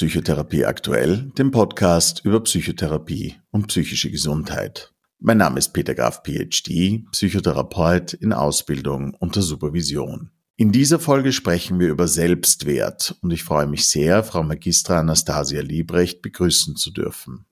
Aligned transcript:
Psychotherapie 0.00 0.64
aktuell, 0.64 1.30
dem 1.36 1.50
Podcast 1.50 2.24
über 2.24 2.40
Psychotherapie 2.40 3.34
und 3.50 3.66
psychische 3.66 4.10
Gesundheit. 4.10 4.94
Mein 5.18 5.36
Name 5.36 5.58
ist 5.58 5.74
Peter 5.74 5.94
Graf, 5.94 6.22
PhD, 6.22 7.04
Psychotherapeut 7.12 8.14
in 8.14 8.32
Ausbildung 8.32 9.12
unter 9.18 9.42
Supervision. 9.42 10.30
In 10.56 10.72
dieser 10.72 11.00
Folge 11.00 11.32
sprechen 11.32 11.78
wir 11.78 11.88
über 11.88 12.08
Selbstwert 12.08 13.14
und 13.20 13.30
ich 13.30 13.44
freue 13.44 13.66
mich 13.66 13.90
sehr, 13.90 14.24
Frau 14.24 14.42
Magistra 14.42 15.00
Anastasia 15.00 15.60
Liebrecht 15.60 16.22
begrüßen 16.22 16.76
zu 16.76 16.92
dürfen. 16.92 17.44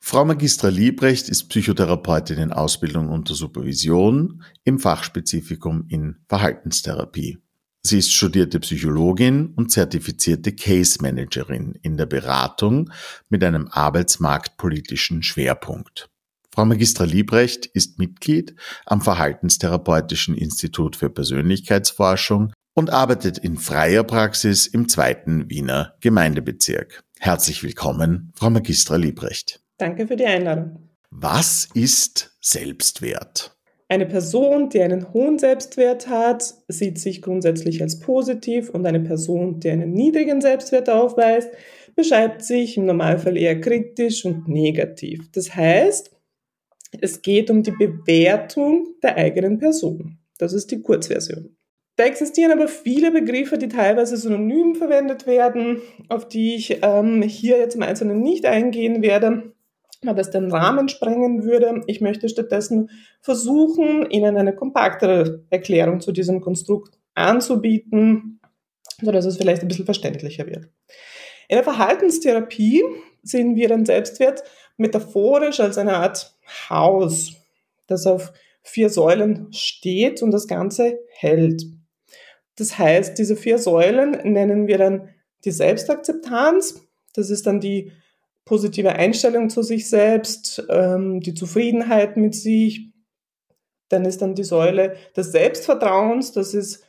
Frau 0.00 0.24
Magistra 0.24 0.70
Liebrecht 0.70 1.28
ist 1.28 1.50
Psychotherapeutin 1.50 2.38
in 2.38 2.52
Ausbildung 2.52 3.10
unter 3.10 3.34
Supervision 3.34 4.42
im 4.64 4.80
Fachspezifikum 4.80 5.84
in 5.86 6.16
Verhaltenstherapie. 6.28 7.38
Sie 7.84 7.98
ist 7.98 8.12
studierte 8.12 8.60
Psychologin 8.60 9.54
und 9.56 9.72
zertifizierte 9.72 10.52
Case 10.52 11.02
Managerin 11.02 11.76
in 11.82 11.96
der 11.96 12.06
Beratung 12.06 12.90
mit 13.28 13.42
einem 13.42 13.68
arbeitsmarktpolitischen 13.68 15.24
Schwerpunkt. 15.24 16.08
Frau 16.54 16.64
Magistra 16.64 17.04
Liebrecht 17.04 17.66
ist 17.66 17.98
Mitglied 17.98 18.54
am 18.86 19.00
Verhaltenstherapeutischen 19.00 20.36
Institut 20.36 20.96
für 20.96 21.10
Persönlichkeitsforschung 21.10 22.52
und 22.74 22.90
arbeitet 22.90 23.38
in 23.38 23.56
freier 23.56 24.04
Praxis 24.04 24.66
im 24.66 24.88
zweiten 24.88 25.50
Wiener 25.50 25.94
Gemeindebezirk. 26.00 27.02
Herzlich 27.18 27.62
willkommen, 27.62 28.32
Frau 28.36 28.50
Magistra 28.50 28.96
Liebrecht. 28.96 29.60
Danke 29.78 30.06
für 30.06 30.16
die 30.16 30.26
Einladung. 30.26 30.88
Was 31.10 31.68
ist 31.74 32.36
Selbstwert? 32.40 33.51
Eine 33.92 34.06
Person, 34.06 34.70
die 34.70 34.80
einen 34.80 35.12
hohen 35.12 35.38
Selbstwert 35.38 36.08
hat, 36.08 36.54
sieht 36.66 36.98
sich 36.98 37.20
grundsätzlich 37.20 37.82
als 37.82 38.00
positiv 38.00 38.70
und 38.70 38.86
eine 38.86 39.00
Person, 39.00 39.60
die 39.60 39.68
einen 39.68 39.92
niedrigen 39.92 40.40
Selbstwert 40.40 40.88
aufweist, 40.88 41.50
beschreibt 41.94 42.42
sich 42.42 42.78
im 42.78 42.86
Normalfall 42.86 43.36
eher 43.36 43.60
kritisch 43.60 44.24
und 44.24 44.48
negativ. 44.48 45.30
Das 45.32 45.54
heißt, 45.54 46.10
es 47.02 47.20
geht 47.20 47.50
um 47.50 47.62
die 47.62 47.72
Bewertung 47.72 48.94
der 49.02 49.18
eigenen 49.18 49.58
Person. 49.58 50.16
Das 50.38 50.54
ist 50.54 50.70
die 50.70 50.80
Kurzversion. 50.80 51.54
Da 51.96 52.04
existieren 52.04 52.52
aber 52.52 52.68
viele 52.68 53.10
Begriffe, 53.10 53.58
die 53.58 53.68
teilweise 53.68 54.16
synonym 54.16 54.74
verwendet 54.74 55.26
werden, 55.26 55.82
auf 56.08 56.26
die 56.26 56.54
ich 56.54 56.78
ähm, 56.80 57.20
hier 57.20 57.58
jetzt 57.58 57.74
im 57.74 57.82
Einzelnen 57.82 58.22
nicht 58.22 58.46
eingehen 58.46 59.02
werde 59.02 59.51
das 60.02 60.30
den 60.30 60.50
Rahmen 60.50 60.88
sprengen 60.88 61.44
würde. 61.44 61.82
Ich 61.86 62.00
möchte 62.00 62.28
stattdessen 62.28 62.90
versuchen, 63.20 64.10
Ihnen 64.10 64.36
eine 64.36 64.54
kompaktere 64.54 65.44
Erklärung 65.50 66.00
zu 66.00 66.12
diesem 66.12 66.40
Konstrukt 66.40 66.98
anzubieten, 67.14 68.40
sodass 69.00 69.24
es 69.24 69.36
vielleicht 69.36 69.62
ein 69.62 69.68
bisschen 69.68 69.84
verständlicher 69.84 70.46
wird. 70.46 70.68
In 71.48 71.56
der 71.56 71.64
Verhaltenstherapie 71.64 72.82
sehen 73.22 73.56
wir 73.56 73.68
den 73.68 73.84
Selbstwert 73.86 74.42
metaphorisch 74.76 75.60
als 75.60 75.78
eine 75.78 75.96
Art 75.96 76.34
Haus, 76.68 77.34
das 77.86 78.06
auf 78.06 78.32
vier 78.62 78.90
Säulen 78.90 79.52
steht 79.52 80.22
und 80.22 80.30
das 80.30 80.46
Ganze 80.46 80.98
hält. 81.10 81.64
Das 82.56 82.78
heißt, 82.78 83.18
diese 83.18 83.36
vier 83.36 83.58
Säulen 83.58 84.10
nennen 84.24 84.66
wir 84.66 84.78
dann 84.78 85.08
die 85.44 85.50
Selbstakzeptanz. 85.50 86.86
Das 87.14 87.30
ist 87.30 87.46
dann 87.46 87.60
die 87.60 87.92
positive 88.44 88.92
Einstellung 88.92 89.50
zu 89.50 89.62
sich 89.62 89.88
selbst, 89.88 90.64
ähm, 90.68 91.20
die 91.20 91.34
Zufriedenheit 91.34 92.16
mit 92.16 92.34
sich. 92.34 92.92
Dann 93.88 94.04
ist 94.04 94.22
dann 94.22 94.34
die 94.34 94.44
Säule 94.44 94.96
des 95.16 95.32
Selbstvertrauens, 95.32 96.32
das 96.32 96.54
ist 96.54 96.84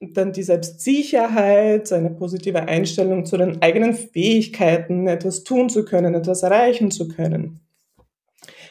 dann 0.00 0.32
die 0.32 0.42
Selbstsicherheit, 0.42 1.92
eine 1.92 2.10
positive 2.10 2.62
Einstellung 2.62 3.24
zu 3.24 3.36
den 3.36 3.62
eigenen 3.62 3.94
Fähigkeiten, 3.94 5.06
etwas 5.06 5.44
tun 5.44 5.68
zu 5.68 5.84
können, 5.84 6.14
etwas 6.14 6.42
erreichen 6.42 6.90
zu 6.90 7.08
können. 7.08 7.60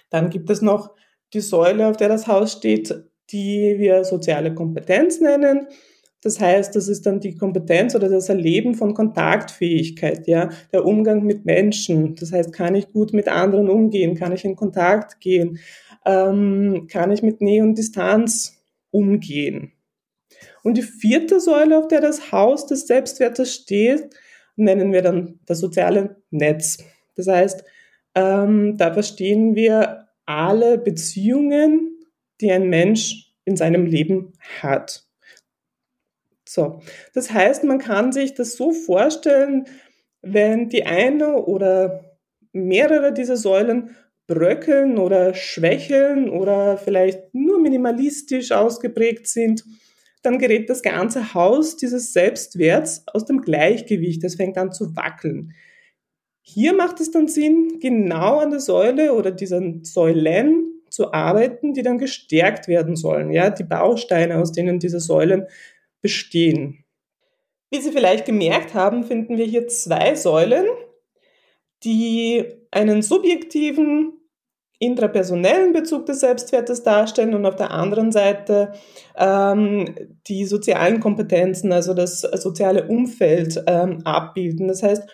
Dann 0.09 0.29
gibt 0.29 0.49
es 0.49 0.61
noch 0.61 0.91
die 1.33 1.41
Säule, 1.41 1.87
auf 1.87 1.97
der 1.97 2.09
das 2.09 2.27
Haus 2.27 2.53
steht, 2.53 2.93
die 3.31 3.75
wir 3.79 4.03
soziale 4.03 4.53
Kompetenz 4.53 5.19
nennen. 5.19 5.67
Das 6.23 6.39
heißt, 6.39 6.75
das 6.75 6.87
ist 6.87 7.05
dann 7.05 7.19
die 7.19 7.35
Kompetenz 7.35 7.95
oder 7.95 8.07
das 8.07 8.29
Erleben 8.29 8.75
von 8.75 8.93
Kontaktfähigkeit, 8.93 10.25
ja, 10.25 10.49
der 10.71 10.85
Umgang 10.85 11.23
mit 11.23 11.45
Menschen. 11.45 12.15
Das 12.15 12.31
heißt, 12.31 12.53
kann 12.53 12.75
ich 12.75 12.93
gut 12.93 13.11
mit 13.11 13.27
anderen 13.27 13.69
umgehen? 13.69 14.15
Kann 14.15 14.31
ich 14.31 14.45
in 14.45 14.55
Kontakt 14.55 15.19
gehen? 15.19 15.59
Ähm, 16.05 16.87
kann 16.89 17.11
ich 17.11 17.23
mit 17.23 17.41
Nähe 17.41 17.61
und 17.61 17.77
Distanz 17.77 18.63
umgehen? 18.89 19.73
Und 20.63 20.77
die 20.77 20.81
vierte 20.81 21.41
Säule, 21.41 21.77
auf 21.77 21.89
der 21.89 21.99
das 21.99 22.31
Haus 22.31 22.67
des 22.67 22.87
Selbstwertes 22.87 23.53
steht, 23.53 24.15
nennen 24.55 24.93
wir 24.93 25.01
dann 25.01 25.39
das 25.45 25.59
soziale 25.59 26.21
Netz. 26.31 26.77
Das 27.15 27.27
heißt, 27.27 27.65
ähm, 28.15 28.77
da 28.77 28.93
verstehen 28.93 29.55
wir 29.55 30.07
alle 30.25 30.77
Beziehungen, 30.77 31.97
die 32.39 32.51
ein 32.51 32.69
Mensch 32.69 33.33
in 33.43 33.57
seinem 33.57 33.85
Leben 33.85 34.33
hat. 34.61 35.02
So, 36.53 36.81
das 37.15 37.31
heißt, 37.31 37.63
man 37.63 37.79
kann 37.79 38.11
sich 38.11 38.35
das 38.35 38.55
so 38.55 38.73
vorstellen, 38.73 39.65
wenn 40.21 40.69
die 40.69 40.85
eine 40.85 41.37
oder 41.45 42.17
mehrere 42.51 43.11
dieser 43.11 43.37
Säulen 43.37 43.95
bröckeln 44.27 44.99
oder 44.99 45.33
schwächeln 45.33 46.29
oder 46.29 46.77
vielleicht 46.77 47.33
nur 47.33 47.59
minimalistisch 47.59 48.51
ausgeprägt 48.51 49.25
sind, 49.25 49.63
dann 50.21 50.37
gerät 50.37 50.69
das 50.69 50.83
ganze 50.83 51.33
Haus 51.33 51.75
dieses 51.75 52.13
Selbstwerts 52.13 53.03
aus 53.07 53.25
dem 53.25 53.41
Gleichgewicht. 53.41 54.23
Es 54.23 54.35
fängt 54.35 54.57
an 54.59 54.71
zu 54.71 54.95
wackeln. 54.95 55.53
Hier 56.43 56.73
macht 56.73 57.01
es 57.01 57.09
dann 57.09 57.27
Sinn, 57.27 57.79
genau 57.81 58.37
an 58.37 58.51
der 58.51 58.59
Säule 58.59 59.13
oder 59.13 59.31
diesen 59.31 59.83
Säulen 59.83 60.69
zu 60.89 61.11
arbeiten, 61.11 61.73
die 61.73 61.81
dann 61.81 61.97
gestärkt 61.97 62.67
werden 62.67 62.95
sollen. 62.95 63.31
Ja, 63.31 63.49
die 63.49 63.63
Bausteine, 63.63 64.37
aus 64.37 64.51
denen 64.51 64.77
diese 64.77 64.99
Säulen 64.99 65.47
bestehen. 66.03 66.85
Wie 67.71 67.81
Sie 67.81 67.91
vielleicht 67.91 68.25
gemerkt 68.25 68.75
haben, 68.75 69.03
finden 69.03 69.37
wir 69.37 69.45
hier 69.45 69.67
zwei 69.67 70.13
Säulen, 70.13 70.67
die 71.83 72.45
einen 72.69 73.01
subjektiven, 73.01 74.13
intrapersonellen 74.77 75.73
Bezug 75.73 76.05
des 76.05 76.19
Selbstwertes 76.19 76.83
darstellen 76.83 77.33
und 77.33 77.45
auf 77.45 77.55
der 77.55 77.71
anderen 77.71 78.11
Seite 78.11 78.73
ähm, 79.17 79.95
die 80.27 80.45
sozialen 80.45 80.99
Kompetenzen, 80.99 81.71
also 81.71 81.95
das 81.95 82.21
soziale 82.21 82.87
Umfeld 82.87 83.63
ähm, 83.65 84.01
abbilden. 84.03 84.67
Das 84.67 84.83
heißt, 84.83 85.09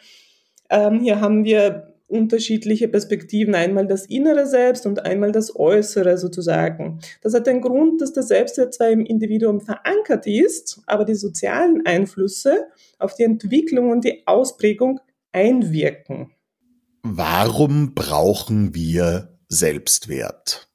ähm, 0.69 0.99
hier 0.99 1.21
haben 1.21 1.45
wir 1.45 1.88
unterschiedliche 2.09 2.87
Perspektiven, 2.87 3.55
einmal 3.55 3.87
das 3.87 4.05
innere 4.05 4.45
Selbst 4.45 4.85
und 4.85 5.05
einmal 5.05 5.31
das 5.31 5.55
äußere 5.55 6.17
sozusagen. 6.17 6.99
Das 7.21 7.33
hat 7.33 7.47
den 7.47 7.61
Grund, 7.61 8.01
dass 8.01 8.13
der 8.13 8.23
Selbstwert 8.23 8.73
zwar 8.73 8.89
im 8.89 9.05
Individuum 9.05 9.61
verankert 9.61 10.27
ist, 10.27 10.81
aber 10.87 11.05
die 11.05 11.15
sozialen 11.15 11.85
Einflüsse 11.85 12.67
auf 12.97 13.15
die 13.15 13.23
Entwicklung 13.23 13.91
und 13.91 14.03
die 14.03 14.23
Ausprägung 14.25 14.99
einwirken. 15.31 16.31
Warum 17.03 17.93
brauchen 17.93 18.75
wir 18.75 19.37
Selbstwert? 19.47 20.67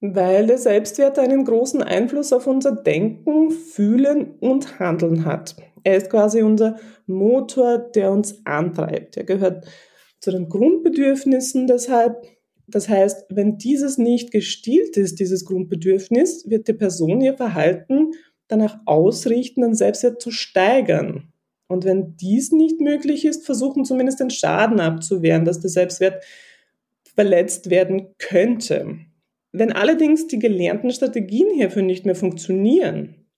Weil 0.00 0.46
der 0.46 0.58
Selbstwert 0.58 1.18
einen 1.18 1.44
großen 1.44 1.82
Einfluss 1.82 2.32
auf 2.32 2.46
unser 2.46 2.72
Denken, 2.72 3.50
Fühlen 3.50 4.34
und 4.40 4.78
Handeln 4.78 5.24
hat. 5.24 5.56
Er 5.84 5.96
ist 5.96 6.10
quasi 6.10 6.42
unser 6.42 6.78
Motor, 7.06 7.78
der 7.78 8.10
uns 8.10 8.44
antreibt. 8.44 9.16
Er 9.16 9.24
gehört 9.24 9.66
zu 10.26 10.32
den 10.32 10.48
Grundbedürfnissen 10.48 11.68
deshalb. 11.68 12.26
Das 12.66 12.88
heißt, 12.88 13.26
wenn 13.28 13.58
dieses 13.58 13.96
nicht 13.96 14.32
gestillt 14.32 14.96
ist, 14.96 15.20
dieses 15.20 15.44
Grundbedürfnis, 15.44 16.50
wird 16.50 16.66
die 16.66 16.72
Person 16.72 17.20
ihr 17.20 17.34
Verhalten 17.34 18.10
danach 18.48 18.76
ausrichten, 18.86 19.62
den 19.62 19.76
Selbstwert 19.76 20.20
zu 20.20 20.32
steigern. 20.32 21.32
Und 21.68 21.84
wenn 21.84 22.16
dies 22.16 22.50
nicht 22.50 22.80
möglich 22.80 23.24
ist, 23.24 23.46
versuchen 23.46 23.84
zumindest 23.84 24.18
den 24.18 24.30
Schaden 24.30 24.80
abzuwehren, 24.80 25.44
dass 25.44 25.60
der 25.60 25.70
Selbstwert 25.70 26.24
verletzt 27.14 27.70
werden 27.70 28.08
könnte. 28.18 28.96
Wenn 29.52 29.70
allerdings 29.70 30.26
die 30.26 30.40
gelernten 30.40 30.90
Strategien 30.90 31.54
hierfür 31.54 31.82
nicht 31.82 32.04
mehr 32.04 32.16
funktionieren, 32.16 33.28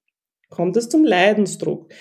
kommt 0.49 0.75
es 0.79 0.89
zum 0.89 1.05
Leidensdruck 1.05 1.93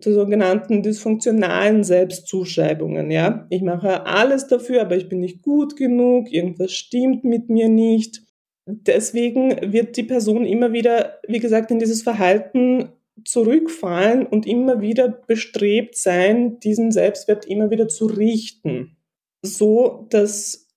zu 0.00 0.12
sogenannten 0.12 0.82
dysfunktionalen 0.82 1.82
Selbstzuschreibungen. 1.82 3.10
Ja, 3.10 3.46
ich 3.50 3.62
mache 3.62 4.06
alles 4.06 4.46
dafür, 4.46 4.82
aber 4.82 4.96
ich 4.96 5.08
bin 5.08 5.20
nicht 5.20 5.42
gut 5.42 5.76
genug, 5.76 6.30
irgendwas 6.30 6.72
stimmt 6.72 7.24
mit 7.24 7.48
mir 7.48 7.68
nicht. 7.68 8.22
Deswegen 8.68 9.72
wird 9.72 9.96
die 9.96 10.02
Person 10.02 10.44
immer 10.44 10.72
wieder, 10.72 11.20
wie 11.26 11.38
gesagt, 11.38 11.70
in 11.70 11.78
dieses 11.78 12.02
Verhalten 12.02 12.90
zurückfallen 13.24 14.26
und 14.26 14.46
immer 14.46 14.80
wieder 14.80 15.08
bestrebt 15.08 15.96
sein, 15.96 16.58
diesen 16.60 16.90
Selbstwert 16.90 17.46
immer 17.46 17.70
wieder 17.70 17.88
zu 17.88 18.06
richten, 18.06 18.96
so 19.42 20.06
dass 20.10 20.68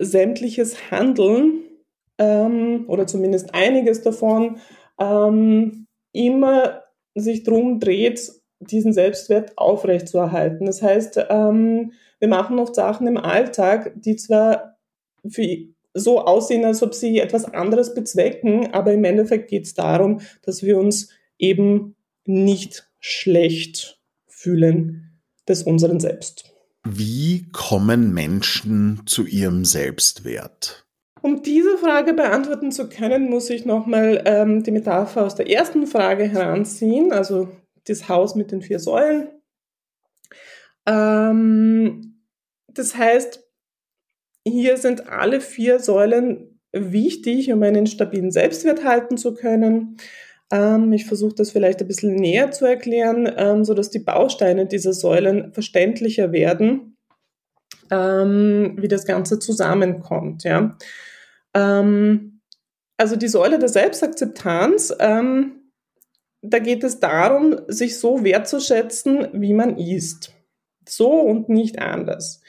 sämtliches 0.00 0.90
Handeln 0.90 1.64
ähm, 2.18 2.84
oder 2.88 3.06
zumindest 3.06 3.54
einiges 3.54 4.02
davon 4.02 4.58
ähm, 4.98 5.86
immer 6.12 6.82
sich 7.14 7.44
drum 7.44 7.78
dreht, 7.78 8.32
diesen 8.70 8.92
Selbstwert 8.92 9.56
aufrechtzuerhalten. 9.56 10.66
Das 10.66 10.82
heißt, 10.82 11.26
ähm, 11.28 11.92
wir 12.18 12.28
machen 12.28 12.58
oft 12.58 12.74
Sachen 12.74 13.06
im 13.06 13.16
Alltag, 13.16 13.92
die 13.96 14.16
zwar 14.16 14.76
für 15.28 15.58
so 15.94 16.20
aussehen, 16.20 16.64
als 16.64 16.82
ob 16.82 16.94
sie 16.94 17.20
etwas 17.20 17.44
anderes 17.44 17.94
bezwecken, 17.94 18.72
aber 18.72 18.92
im 18.92 19.04
Endeffekt 19.04 19.48
geht 19.48 19.66
es 19.66 19.74
darum, 19.74 20.20
dass 20.42 20.62
wir 20.62 20.78
uns 20.78 21.10
eben 21.38 21.94
nicht 22.26 22.90
schlecht 22.98 24.00
fühlen 24.26 25.20
des 25.48 25.62
unseren 25.62 26.00
Selbst. 26.00 26.52
Wie 26.86 27.46
kommen 27.52 28.12
Menschen 28.12 29.02
zu 29.06 29.24
ihrem 29.24 29.64
Selbstwert? 29.64 30.84
Um 31.22 31.42
diese 31.42 31.78
Frage 31.78 32.12
beantworten 32.12 32.70
zu 32.70 32.88
können, 32.88 33.30
muss 33.30 33.48
ich 33.48 33.64
nochmal 33.64 34.22
ähm, 34.26 34.62
die 34.62 34.70
Metapher 34.70 35.24
aus 35.24 35.34
der 35.34 35.48
ersten 35.48 35.86
Frage 35.86 36.24
heranziehen, 36.24 37.12
also 37.12 37.48
das 37.86 38.08
Haus 38.08 38.34
mit 38.34 38.50
den 38.50 38.62
vier 38.62 38.78
Säulen. 38.78 39.28
Ähm, 40.86 42.20
das 42.68 42.96
heißt, 42.96 43.42
hier 44.46 44.76
sind 44.76 45.08
alle 45.08 45.40
vier 45.40 45.78
Säulen 45.80 46.60
wichtig, 46.72 47.52
um 47.52 47.62
einen 47.62 47.86
stabilen 47.86 48.30
Selbstwert 48.30 48.84
halten 48.84 49.16
zu 49.16 49.34
können. 49.34 49.96
Ähm, 50.50 50.92
ich 50.92 51.06
versuche 51.06 51.34
das 51.34 51.50
vielleicht 51.50 51.80
ein 51.80 51.88
bisschen 51.88 52.14
näher 52.16 52.50
zu 52.50 52.66
erklären, 52.66 53.32
ähm, 53.36 53.64
sodass 53.64 53.90
die 53.90 54.00
Bausteine 54.00 54.66
dieser 54.66 54.92
Säulen 54.92 55.52
verständlicher 55.52 56.32
werden, 56.32 56.96
ähm, 57.90 58.76
wie 58.78 58.88
das 58.88 59.06
Ganze 59.06 59.38
zusammenkommt. 59.38 60.44
Ja. 60.44 60.76
Ähm, 61.54 62.40
also 62.96 63.16
die 63.16 63.28
Säule 63.28 63.58
der 63.58 63.68
Selbstakzeptanz, 63.68 64.94
ähm, 65.00 65.63
da 66.44 66.58
geht 66.58 66.84
es 66.84 67.00
darum, 67.00 67.56
sich 67.68 67.98
so 67.98 68.22
wertzuschätzen, 68.22 69.28
wie 69.32 69.54
man 69.54 69.78
ist. 69.78 70.32
So 70.86 71.10
und 71.10 71.48
nicht 71.48 71.80
anders. 71.80 72.42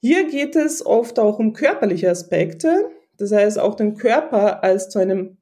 Hier 0.00 0.28
geht 0.28 0.54
es 0.54 0.84
oft 0.84 1.18
auch 1.18 1.38
um 1.38 1.52
körperliche 1.52 2.10
Aspekte, 2.10 2.90
das 3.18 3.32
heißt 3.32 3.58
auch 3.58 3.74
den 3.74 3.94
Körper 3.96 4.62
als 4.62 4.88
zu 4.88 4.98
einem 4.98 5.38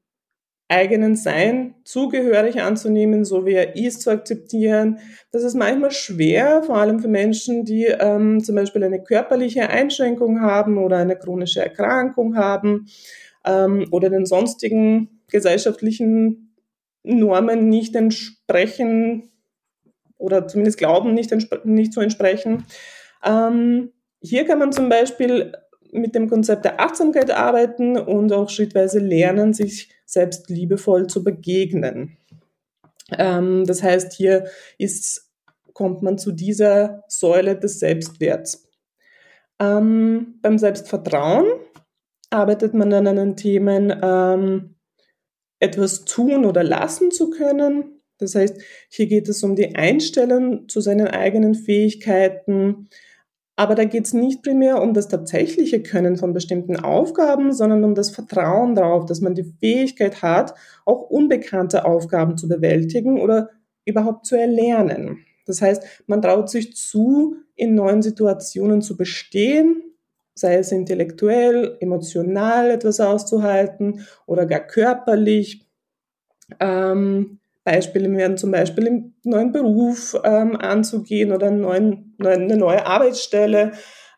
eigenen 0.68 1.16
Sein 1.16 1.74
zugehörig 1.84 2.62
anzunehmen, 2.62 3.26
so 3.26 3.44
wie 3.44 3.52
er 3.52 3.76
ist, 3.76 4.00
zu 4.00 4.10
akzeptieren. 4.10 5.00
Das 5.30 5.42
ist 5.42 5.54
manchmal 5.54 5.90
schwer, 5.90 6.62
vor 6.62 6.78
allem 6.78 7.00
für 7.00 7.08
Menschen, 7.08 7.66
die 7.66 7.84
ähm, 7.84 8.42
zum 8.42 8.54
Beispiel 8.54 8.82
eine 8.82 9.02
körperliche 9.02 9.68
Einschränkung 9.68 10.40
haben 10.40 10.78
oder 10.78 10.96
eine 10.96 11.16
chronische 11.16 11.60
Erkrankung 11.60 12.36
haben 12.36 12.86
ähm, 13.44 13.86
oder 13.90 14.08
den 14.08 14.24
sonstigen 14.24 15.20
gesellschaftlichen 15.28 16.51
Normen 17.02 17.68
nicht 17.68 17.96
entsprechen 17.96 19.30
oder 20.18 20.46
zumindest 20.46 20.78
glauben, 20.78 21.14
nicht, 21.14 21.34
nicht 21.64 21.92
zu 21.92 22.00
entsprechen. 22.00 22.64
Ähm, 23.24 23.92
hier 24.20 24.44
kann 24.46 24.58
man 24.58 24.72
zum 24.72 24.88
Beispiel 24.88 25.52
mit 25.92 26.14
dem 26.14 26.28
Konzept 26.28 26.64
der 26.64 26.80
Achtsamkeit 26.80 27.30
arbeiten 27.30 27.98
und 27.98 28.32
auch 28.32 28.48
schrittweise 28.48 28.98
lernen, 28.98 29.52
sich 29.52 29.90
selbst 30.06 30.48
liebevoll 30.48 31.06
zu 31.06 31.22
begegnen. 31.22 32.16
Ähm, 33.18 33.64
das 33.66 33.82
heißt, 33.82 34.12
hier 34.12 34.46
ist, 34.78 35.30
kommt 35.74 36.02
man 36.02 36.18
zu 36.18 36.32
dieser 36.32 37.04
Säule 37.08 37.58
des 37.58 37.78
Selbstwerts. 37.78 38.68
Ähm, 39.60 40.38
beim 40.40 40.58
Selbstvertrauen 40.58 41.46
arbeitet 42.30 42.74
man 42.74 42.92
an 42.92 43.04
den 43.04 43.36
Themen, 43.36 43.92
ähm, 44.02 44.74
etwas 45.62 46.04
tun 46.04 46.44
oder 46.44 46.64
lassen 46.64 47.10
zu 47.10 47.30
können. 47.30 48.00
Das 48.18 48.34
heißt, 48.34 48.60
hier 48.88 49.06
geht 49.06 49.28
es 49.28 49.42
um 49.42 49.56
die 49.56 49.74
Einstellung 49.74 50.68
zu 50.68 50.80
seinen 50.80 51.08
eigenen 51.08 51.54
Fähigkeiten, 51.54 52.88
aber 53.54 53.74
da 53.74 53.84
geht 53.84 54.06
es 54.06 54.14
nicht 54.14 54.42
primär 54.42 54.80
um 54.80 54.94
das 54.94 55.08
tatsächliche 55.08 55.82
Können 55.82 56.16
von 56.16 56.32
bestimmten 56.32 56.76
Aufgaben, 56.76 57.52
sondern 57.52 57.84
um 57.84 57.94
das 57.94 58.10
Vertrauen 58.10 58.74
darauf, 58.74 59.04
dass 59.06 59.20
man 59.20 59.34
die 59.34 59.52
Fähigkeit 59.60 60.22
hat, 60.22 60.54
auch 60.84 61.02
unbekannte 61.02 61.84
Aufgaben 61.84 62.36
zu 62.36 62.48
bewältigen 62.48 63.20
oder 63.20 63.50
überhaupt 63.84 64.26
zu 64.26 64.36
erlernen. 64.36 65.18
Das 65.46 65.60
heißt, 65.60 65.84
man 66.06 66.22
traut 66.22 66.48
sich 66.48 66.74
zu, 66.74 67.36
in 67.54 67.74
neuen 67.74 68.02
Situationen 68.02 68.80
zu 68.80 68.96
bestehen, 68.96 69.82
sei 70.34 70.56
es 70.56 70.72
intellektuell, 70.72 71.76
emotional 71.80 72.70
etwas 72.70 73.00
auszuhalten 73.00 74.06
oder 74.26 74.46
gar 74.46 74.60
körperlich. 74.60 75.66
Ähm, 76.60 77.38
Beispiele 77.64 78.10
wären 78.16 78.36
zum 78.36 78.50
Beispiel 78.50 78.86
im 78.86 79.14
neuen 79.24 79.52
Beruf 79.52 80.16
ähm, 80.24 80.56
anzugehen 80.56 81.32
oder 81.32 81.46
einen 81.46 81.60
neuen, 81.60 82.16
eine 82.18 82.56
neue 82.56 82.84
Arbeitsstelle, 82.86 83.72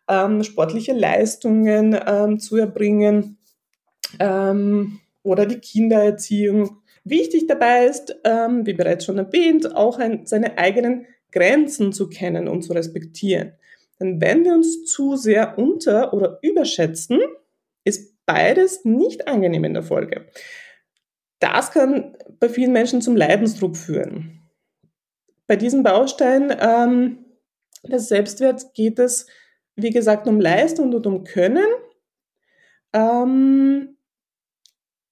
ähm, 0.08 0.42
sportliche 0.42 0.92
Leistungen 0.92 1.98
ähm, 2.06 2.38
zu 2.38 2.56
erbringen 2.56 3.38
ähm, 4.18 5.00
oder 5.22 5.46
die 5.46 5.58
Kindererziehung. 5.58 6.78
Wichtig 7.04 7.46
dabei 7.46 7.86
ist, 7.86 8.16
ähm, 8.24 8.64
wie 8.64 8.72
bereits 8.72 9.04
schon 9.04 9.18
erwähnt, 9.18 9.74
auch 9.76 9.98
ein, 9.98 10.26
seine 10.26 10.56
eigenen 10.56 11.06
Grenzen 11.30 11.92
zu 11.92 12.08
kennen 12.08 12.48
und 12.48 12.62
zu 12.62 12.72
respektieren. 12.72 13.52
Denn 14.00 14.20
wenn 14.20 14.44
wir 14.44 14.52
uns 14.52 14.84
zu 14.84 15.16
sehr 15.16 15.58
unter- 15.58 16.12
oder 16.12 16.38
überschätzen, 16.42 17.20
ist 17.84 18.14
beides 18.26 18.84
nicht 18.84 19.28
angenehm 19.28 19.64
in 19.64 19.74
der 19.74 19.82
Folge. 19.82 20.26
Das 21.38 21.70
kann 21.70 22.16
bei 22.40 22.48
vielen 22.48 22.72
Menschen 22.72 23.02
zum 23.02 23.16
Leidensdruck 23.16 23.76
führen. 23.76 24.40
Bei 25.46 25.56
diesem 25.56 25.82
Baustein 25.82 26.54
ähm, 26.58 27.24
des 27.82 28.08
Selbstwerts 28.08 28.72
geht 28.72 28.98
es, 28.98 29.26
wie 29.76 29.90
gesagt, 29.90 30.26
um 30.26 30.40
Leistung 30.40 30.92
und 30.92 31.06
um 31.06 31.24
Können. 31.24 31.66
Ähm, 32.94 33.96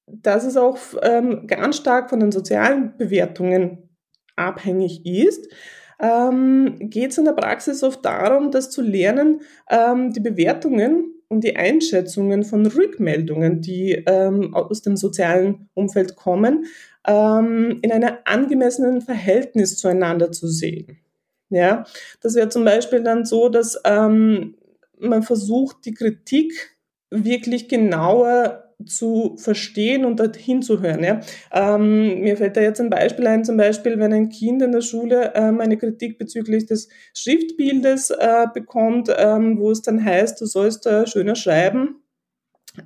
dass 0.06 0.44
es 0.44 0.56
auch 0.56 0.78
ähm, 1.02 1.46
ganz 1.46 1.76
stark 1.76 2.10
von 2.10 2.20
den 2.20 2.32
sozialen 2.32 2.96
Bewertungen 2.96 3.96
abhängig 4.36 5.06
ist, 5.06 5.48
ähm, 6.02 6.76
geht 6.80 7.12
es 7.12 7.18
in 7.18 7.24
der 7.24 7.32
Praxis 7.32 7.82
oft 7.82 8.04
darum, 8.04 8.50
das 8.50 8.70
zu 8.70 8.82
lernen, 8.82 9.40
ähm, 9.70 10.12
die 10.12 10.20
Bewertungen 10.20 11.14
und 11.28 11.44
die 11.44 11.56
Einschätzungen 11.56 12.42
von 12.42 12.66
Rückmeldungen, 12.66 13.62
die 13.62 13.92
ähm, 14.06 14.54
aus 14.54 14.82
dem 14.82 14.96
sozialen 14.96 15.70
Umfeld 15.74 16.16
kommen, 16.16 16.66
ähm, 17.06 17.78
in 17.82 17.92
einem 17.92 18.16
angemessenen 18.24 19.00
Verhältnis 19.00 19.78
zueinander 19.78 20.32
zu 20.32 20.48
sehen. 20.48 20.98
Ja, 21.48 21.84
das 22.20 22.34
wäre 22.34 22.48
zum 22.48 22.64
Beispiel 22.64 23.02
dann 23.02 23.24
so, 23.24 23.48
dass 23.48 23.80
ähm, 23.84 24.56
man 24.98 25.22
versucht, 25.22 25.84
die 25.84 25.94
Kritik 25.94 26.76
wirklich 27.10 27.68
genauer 27.68 28.71
zu 28.86 29.36
verstehen 29.38 30.04
und 30.04 30.20
dorthin 30.20 30.62
zu 30.62 30.80
hören. 30.80 31.04
Ja. 31.04 31.20
Ähm, 31.52 32.20
mir 32.20 32.36
fällt 32.36 32.56
da 32.56 32.60
jetzt 32.60 32.80
ein 32.80 32.90
Beispiel 32.90 33.26
ein, 33.26 33.44
zum 33.44 33.56
Beispiel, 33.56 33.98
wenn 33.98 34.12
ein 34.12 34.28
Kind 34.28 34.62
in 34.62 34.72
der 34.72 34.80
Schule 34.80 35.32
ähm, 35.34 35.60
eine 35.60 35.76
Kritik 35.76 36.18
bezüglich 36.18 36.66
des 36.66 36.88
Schriftbildes 37.14 38.10
äh, 38.10 38.46
bekommt, 38.52 39.10
ähm, 39.16 39.58
wo 39.58 39.70
es 39.70 39.82
dann 39.82 40.04
heißt, 40.04 40.40
du 40.40 40.46
sollst 40.46 40.86
äh, 40.86 41.06
schöner 41.06 41.36
schreiben 41.36 42.02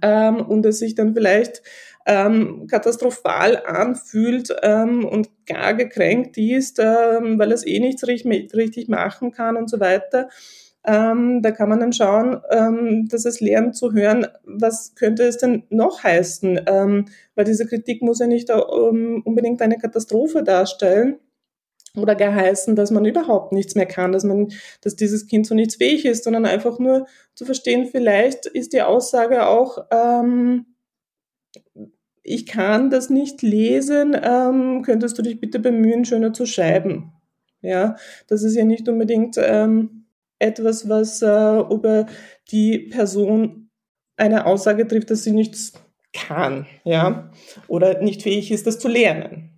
ähm, 0.03 0.37
und 0.37 0.65
es 0.67 0.79
sich 0.79 0.95
dann 0.95 1.15
vielleicht 1.15 1.63
ähm, 2.07 2.67
katastrophal 2.69 3.63
anfühlt 3.67 4.55
ähm, 4.63 5.05
und 5.05 5.29
gar 5.47 5.75
gekränkt 5.75 6.39
ist, 6.39 6.79
weil 6.79 7.51
es 7.53 7.67
eh 7.67 7.81
nichts 7.81 8.07
richtig 8.07 8.89
machen 8.89 9.33
kann 9.33 9.57
und 9.57 9.69
so 9.69 9.81
weiter 9.81 10.29
ähm, 10.87 11.43
da 11.43 11.51
kann 11.51 11.69
man 11.69 11.81
dann 11.81 11.93
schauen, 11.93 12.41
ähm, 12.51 13.09
dass 13.09 13.25
es 13.25 13.41
lernt 13.41 13.77
zu 13.77 13.93
hören, 13.93 14.27
was 14.45 14.95
könnte 14.95 15.25
es 15.25 15.39
denn 15.39 15.65
noch 15.69 16.05
heißen, 16.05 16.61
ähm, 16.67 17.07
weil 17.35 17.45
diese 17.45 17.67
Kritik 17.67 18.03
muss 18.03 18.21
ja 18.21 18.27
nicht 18.27 18.51
um, 18.51 19.23
unbedingt 19.23 19.61
eine 19.63 19.79
Katastrophe 19.79 20.45
darstellen 20.45 21.17
oder 21.97 22.15
gar 22.15 22.35
heißen, 22.35 22.77
dass 22.77 22.91
man 22.91 23.05
überhaupt 23.05 23.53
nichts 23.53 23.75
mehr 23.75 23.87
kann, 23.87 24.13
dass 24.13 24.23
man, 24.23 24.53
dass 24.81 24.97
dieses 24.97 25.27
Kind 25.27 25.47
zu 25.47 25.55
nichts 25.55 25.77
fähig 25.77 26.05
ist, 26.05 26.25
sondern 26.25 26.47
einfach 26.47 26.79
nur 26.79 27.07
zu 27.35 27.45
verstehen, 27.45 27.87
vielleicht 27.87 28.47
ist 28.47 28.73
die 28.73 28.83
Aussage 28.83 29.47
auch, 29.47 29.87
ähm, 29.91 30.67
ich 32.23 32.47
kann 32.47 32.91
das 32.91 33.09
nicht 33.09 33.43
lesen, 33.43 34.17
ähm, 34.21 34.83
könntest 34.83 35.17
du 35.19 35.23
dich 35.23 35.41
bitte 35.41 35.59
bemühen, 35.59 36.05
schöner 36.05 36.33
zu 36.33 36.45
schreiben. 36.45 37.13
Ja, 37.63 37.97
das 38.29 38.43
ist 38.43 38.55
ja 38.55 38.65
nicht 38.65 38.89
unbedingt 38.89 39.37
ähm, 39.39 39.96
etwas, 40.39 40.89
was 40.89 41.23
äh, 41.23 41.61
über 41.73 42.07
die 42.51 42.79
Person 42.91 43.71
eine 44.17 44.47
Aussage 44.47 44.87
trifft, 44.87 45.11
dass 45.11 45.25
sie 45.25 45.33
nichts 45.33 45.73
kann, 46.13 46.67
ja, 46.85 47.31
oder 47.69 48.01
nicht 48.01 48.23
fähig 48.23 48.51
ist, 48.51 48.67
das 48.67 48.79
zu 48.79 48.89
lernen. 48.89 49.53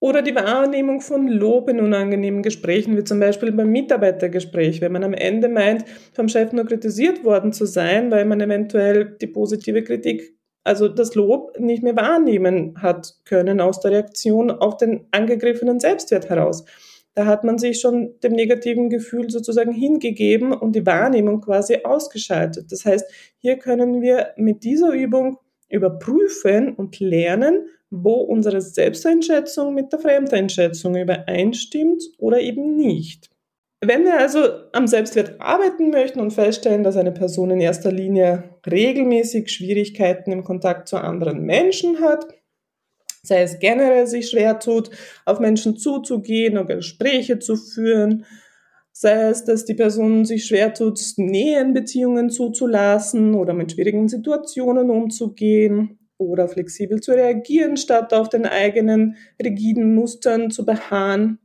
Oder 0.00 0.22
die 0.22 0.34
Wahrnehmung 0.34 1.00
von 1.00 1.26
Lob 1.26 1.68
in 1.68 1.80
unangenehmen 1.80 2.42
Gesprächen, 2.42 2.96
wie 2.96 3.02
zum 3.02 3.18
Beispiel 3.18 3.50
beim 3.50 3.70
Mitarbeitergespräch, 3.70 4.80
wenn 4.80 4.92
man 4.92 5.02
am 5.02 5.12
Ende 5.12 5.48
meint, 5.48 5.84
vom 6.12 6.28
Chef 6.28 6.52
nur 6.52 6.66
kritisiert 6.66 7.24
worden 7.24 7.52
zu 7.52 7.66
sein, 7.66 8.10
weil 8.12 8.24
man 8.24 8.40
eventuell 8.40 9.16
die 9.20 9.26
positive 9.26 9.82
Kritik, 9.82 10.36
also 10.62 10.86
das 10.86 11.16
Lob 11.16 11.58
nicht 11.58 11.82
mehr 11.82 11.96
wahrnehmen 11.96 12.80
hat 12.80 13.16
können 13.24 13.60
aus 13.60 13.80
der 13.80 13.90
Reaktion 13.90 14.52
auf 14.52 14.76
den 14.76 15.06
angegriffenen 15.10 15.80
Selbstwert 15.80 16.28
heraus 16.28 16.64
da 17.18 17.26
hat 17.26 17.42
man 17.42 17.58
sich 17.58 17.80
schon 17.80 18.14
dem 18.22 18.34
negativen 18.34 18.90
Gefühl 18.90 19.28
sozusagen 19.28 19.72
hingegeben 19.72 20.52
und 20.52 20.76
die 20.76 20.86
Wahrnehmung 20.86 21.40
quasi 21.40 21.80
ausgeschaltet. 21.82 22.70
Das 22.70 22.84
heißt, 22.84 23.10
hier 23.38 23.56
können 23.56 24.00
wir 24.00 24.28
mit 24.36 24.62
dieser 24.62 24.92
Übung 24.92 25.38
überprüfen 25.68 26.76
und 26.76 27.00
lernen, 27.00 27.66
wo 27.90 28.12
unsere 28.20 28.60
Selbsteinschätzung 28.60 29.74
mit 29.74 29.92
der 29.92 29.98
Fremdeinschätzung 29.98 30.94
übereinstimmt 30.94 32.04
oder 32.18 32.40
eben 32.40 32.76
nicht. 32.76 33.30
Wenn 33.80 34.04
wir 34.04 34.16
also 34.16 34.44
am 34.72 34.86
Selbstwert 34.86 35.40
arbeiten 35.40 35.90
möchten 35.90 36.20
und 36.20 36.32
feststellen, 36.32 36.84
dass 36.84 36.96
eine 36.96 37.10
Person 37.10 37.50
in 37.50 37.60
erster 37.60 37.90
Linie 37.90 38.44
regelmäßig 38.64 39.50
Schwierigkeiten 39.50 40.30
im 40.30 40.44
Kontakt 40.44 40.86
zu 40.86 40.98
anderen 40.98 41.40
Menschen 41.40 42.00
hat, 42.00 42.28
sei 43.22 43.42
es 43.42 43.58
generell 43.58 44.06
sich 44.06 44.30
schwer 44.30 44.58
tut, 44.58 44.90
auf 45.24 45.40
Menschen 45.40 45.76
zuzugehen 45.76 46.58
oder 46.58 46.76
Gespräche 46.76 47.38
zu 47.38 47.56
führen, 47.56 48.24
sei 48.92 49.28
es, 49.28 49.44
dass 49.44 49.64
die 49.64 49.74
Person 49.74 50.24
sich 50.24 50.46
schwer 50.46 50.74
tut, 50.74 51.00
Nähenbeziehungen 51.16 52.30
zuzulassen 52.30 53.34
oder 53.34 53.54
mit 53.54 53.72
schwierigen 53.72 54.08
Situationen 54.08 54.90
umzugehen 54.90 55.98
oder 56.16 56.48
flexibel 56.48 57.00
zu 57.00 57.12
reagieren, 57.12 57.76
statt 57.76 58.12
auf 58.12 58.28
den 58.28 58.44
eigenen 58.44 59.16
rigiden 59.42 59.94
Mustern 59.94 60.50
zu 60.50 60.66
beharren. 60.66 61.38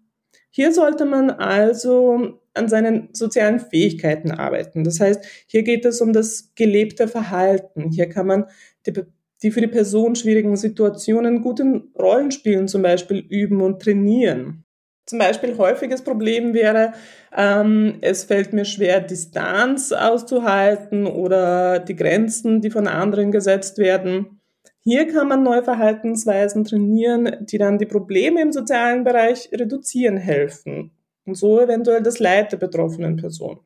Hier 0.50 0.72
sollte 0.72 1.06
man 1.06 1.30
also 1.30 2.40
an 2.54 2.68
seinen 2.68 3.10
sozialen 3.14 3.60
Fähigkeiten 3.60 4.32
arbeiten. 4.32 4.84
Das 4.84 5.00
heißt, 5.00 5.24
hier 5.48 5.64
geht 5.64 5.86
es 5.86 6.02
um 6.02 6.14
das 6.14 6.54
gelebte 6.56 7.08
Verhalten. 7.08 7.92
Hier 7.92 8.10
kann 8.10 8.28
man 8.28 8.46
die 8.86 8.94
die 9.44 9.52
für 9.52 9.62
die 9.62 9.68
Person 9.68 10.16
schwierigen 10.16 10.56
Situationen 10.56 11.42
guten 11.42 11.92
Rollenspielen 12.00 12.68
zum 12.68 12.82
Beispiel 12.82 13.20
üben 13.20 13.62
und 13.62 13.82
trainieren. 13.82 14.64
Zum 15.06 15.20
Beispiel 15.20 15.58
häufiges 15.58 16.02
Problem 16.02 16.54
wäre, 16.54 16.94
ähm, 17.36 17.98
es 18.00 18.24
fällt 18.24 18.54
mir 18.54 18.64
schwer, 18.64 19.02
Distanz 19.02 19.92
auszuhalten 19.92 21.06
oder 21.06 21.80
die 21.80 21.96
Grenzen, 21.96 22.62
die 22.62 22.72
von 22.72 22.88
anderen 22.88 23.32
gesetzt 23.32 23.80
werden. 23.80 24.40
Hier 24.80 25.08
kann 25.08 25.28
man 25.28 25.44
neue 25.44 25.64
Verhaltensweisen 25.64 26.64
trainieren, 26.64 27.38
die 27.42 27.58
dann 27.58 27.78
die 27.78 27.86
Probleme 27.86 28.42
im 28.42 28.54
sozialen 28.54 29.04
Bereich 29.04 29.50
reduzieren 29.52 30.18
helfen 30.18 30.92
und 31.26 31.36
so 31.36 31.60
eventuell 31.60 32.02
das 32.02 32.20
Leid 32.20 32.54
der 32.54 32.58
betroffenen 32.58 33.18
Person. 33.18 33.60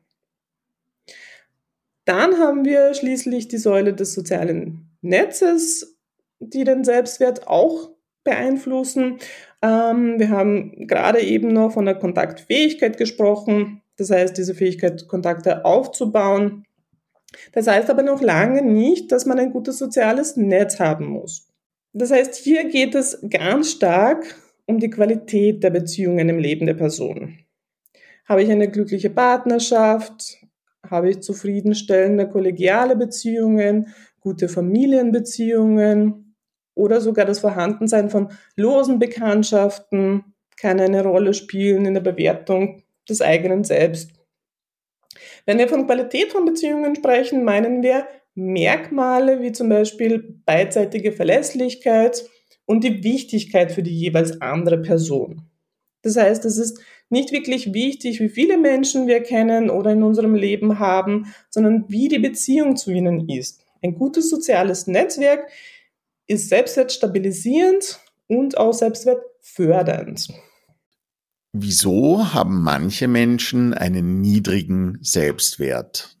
Dann 2.04 2.38
haben 2.38 2.64
wir 2.64 2.94
schließlich 2.94 3.46
die 3.48 3.58
Säule 3.58 3.94
des 3.94 4.14
sozialen 4.14 4.87
Netzes, 5.00 5.98
die 6.40 6.64
den 6.64 6.84
Selbstwert 6.84 7.46
auch 7.46 7.90
beeinflussen. 8.24 9.18
Ähm, 9.62 10.18
wir 10.18 10.28
haben 10.30 10.86
gerade 10.86 11.20
eben 11.20 11.48
noch 11.48 11.72
von 11.72 11.84
der 11.84 11.94
Kontaktfähigkeit 11.94 12.96
gesprochen. 12.96 13.82
Das 13.96 14.10
heißt, 14.10 14.36
diese 14.36 14.54
Fähigkeit, 14.54 15.08
Kontakte 15.08 15.64
aufzubauen. 15.64 16.64
Das 17.52 17.66
heißt 17.66 17.90
aber 17.90 18.02
noch 18.02 18.22
lange 18.22 18.62
nicht, 18.62 19.12
dass 19.12 19.26
man 19.26 19.38
ein 19.38 19.50
gutes 19.50 19.78
soziales 19.78 20.36
Netz 20.36 20.78
haben 20.78 21.06
muss. 21.06 21.48
Das 21.92 22.10
heißt, 22.10 22.36
hier 22.36 22.68
geht 22.68 22.94
es 22.94 23.18
ganz 23.28 23.72
stark 23.72 24.36
um 24.66 24.78
die 24.78 24.90
Qualität 24.90 25.64
der 25.64 25.70
Beziehungen 25.70 26.28
im 26.28 26.38
Leben 26.38 26.66
der 26.66 26.74
Person. 26.74 27.38
Habe 28.26 28.42
ich 28.42 28.50
eine 28.50 28.70
glückliche 28.70 29.10
Partnerschaft? 29.10 30.38
Habe 30.88 31.10
ich 31.10 31.20
zufriedenstellende 31.20 32.28
kollegiale 32.28 32.94
Beziehungen? 32.94 33.94
Gute 34.20 34.48
Familienbeziehungen 34.48 36.34
oder 36.74 37.00
sogar 37.00 37.24
das 37.24 37.40
Vorhandensein 37.40 38.10
von 38.10 38.28
losen 38.56 38.98
Bekanntschaften 38.98 40.24
kann 40.56 40.80
eine 40.80 41.02
Rolle 41.02 41.34
spielen 41.34 41.86
in 41.86 41.94
der 41.94 42.00
Bewertung 42.00 42.82
des 43.08 43.22
eigenen 43.22 43.64
Selbst. 43.64 44.12
Wenn 45.46 45.58
wir 45.58 45.68
von 45.68 45.86
Qualität 45.86 46.32
von 46.32 46.44
Beziehungen 46.44 46.94
sprechen, 46.94 47.44
meinen 47.44 47.82
wir 47.82 48.06
Merkmale 48.34 49.42
wie 49.42 49.52
zum 49.52 49.68
Beispiel 49.68 50.40
beidseitige 50.44 51.12
Verlässlichkeit 51.12 52.24
und 52.66 52.84
die 52.84 53.02
Wichtigkeit 53.02 53.72
für 53.72 53.82
die 53.82 53.98
jeweils 53.98 54.40
andere 54.40 54.78
Person. 54.78 55.42
Das 56.02 56.16
heißt, 56.16 56.44
es 56.44 56.58
ist 56.58 56.80
nicht 57.10 57.32
wirklich 57.32 57.72
wichtig, 57.72 58.20
wie 58.20 58.28
viele 58.28 58.58
Menschen 58.58 59.06
wir 59.06 59.20
kennen 59.20 59.70
oder 59.70 59.92
in 59.92 60.02
unserem 60.02 60.34
Leben 60.34 60.78
haben, 60.78 61.34
sondern 61.50 61.86
wie 61.88 62.08
die 62.08 62.18
Beziehung 62.18 62.76
zu 62.76 62.92
ihnen 62.92 63.28
ist. 63.28 63.64
Ein 63.82 63.94
gutes 63.94 64.30
soziales 64.30 64.86
Netzwerk 64.86 65.48
ist 66.26 66.48
selbstwertstabilisierend 66.48 68.00
und 68.26 68.58
auch 68.58 68.72
selbstwertfördernd. 68.72 70.28
Wieso 71.52 72.34
haben 72.34 72.62
manche 72.62 73.08
Menschen 73.08 73.72
einen 73.74 74.20
niedrigen 74.20 74.98
Selbstwert? 75.00 76.18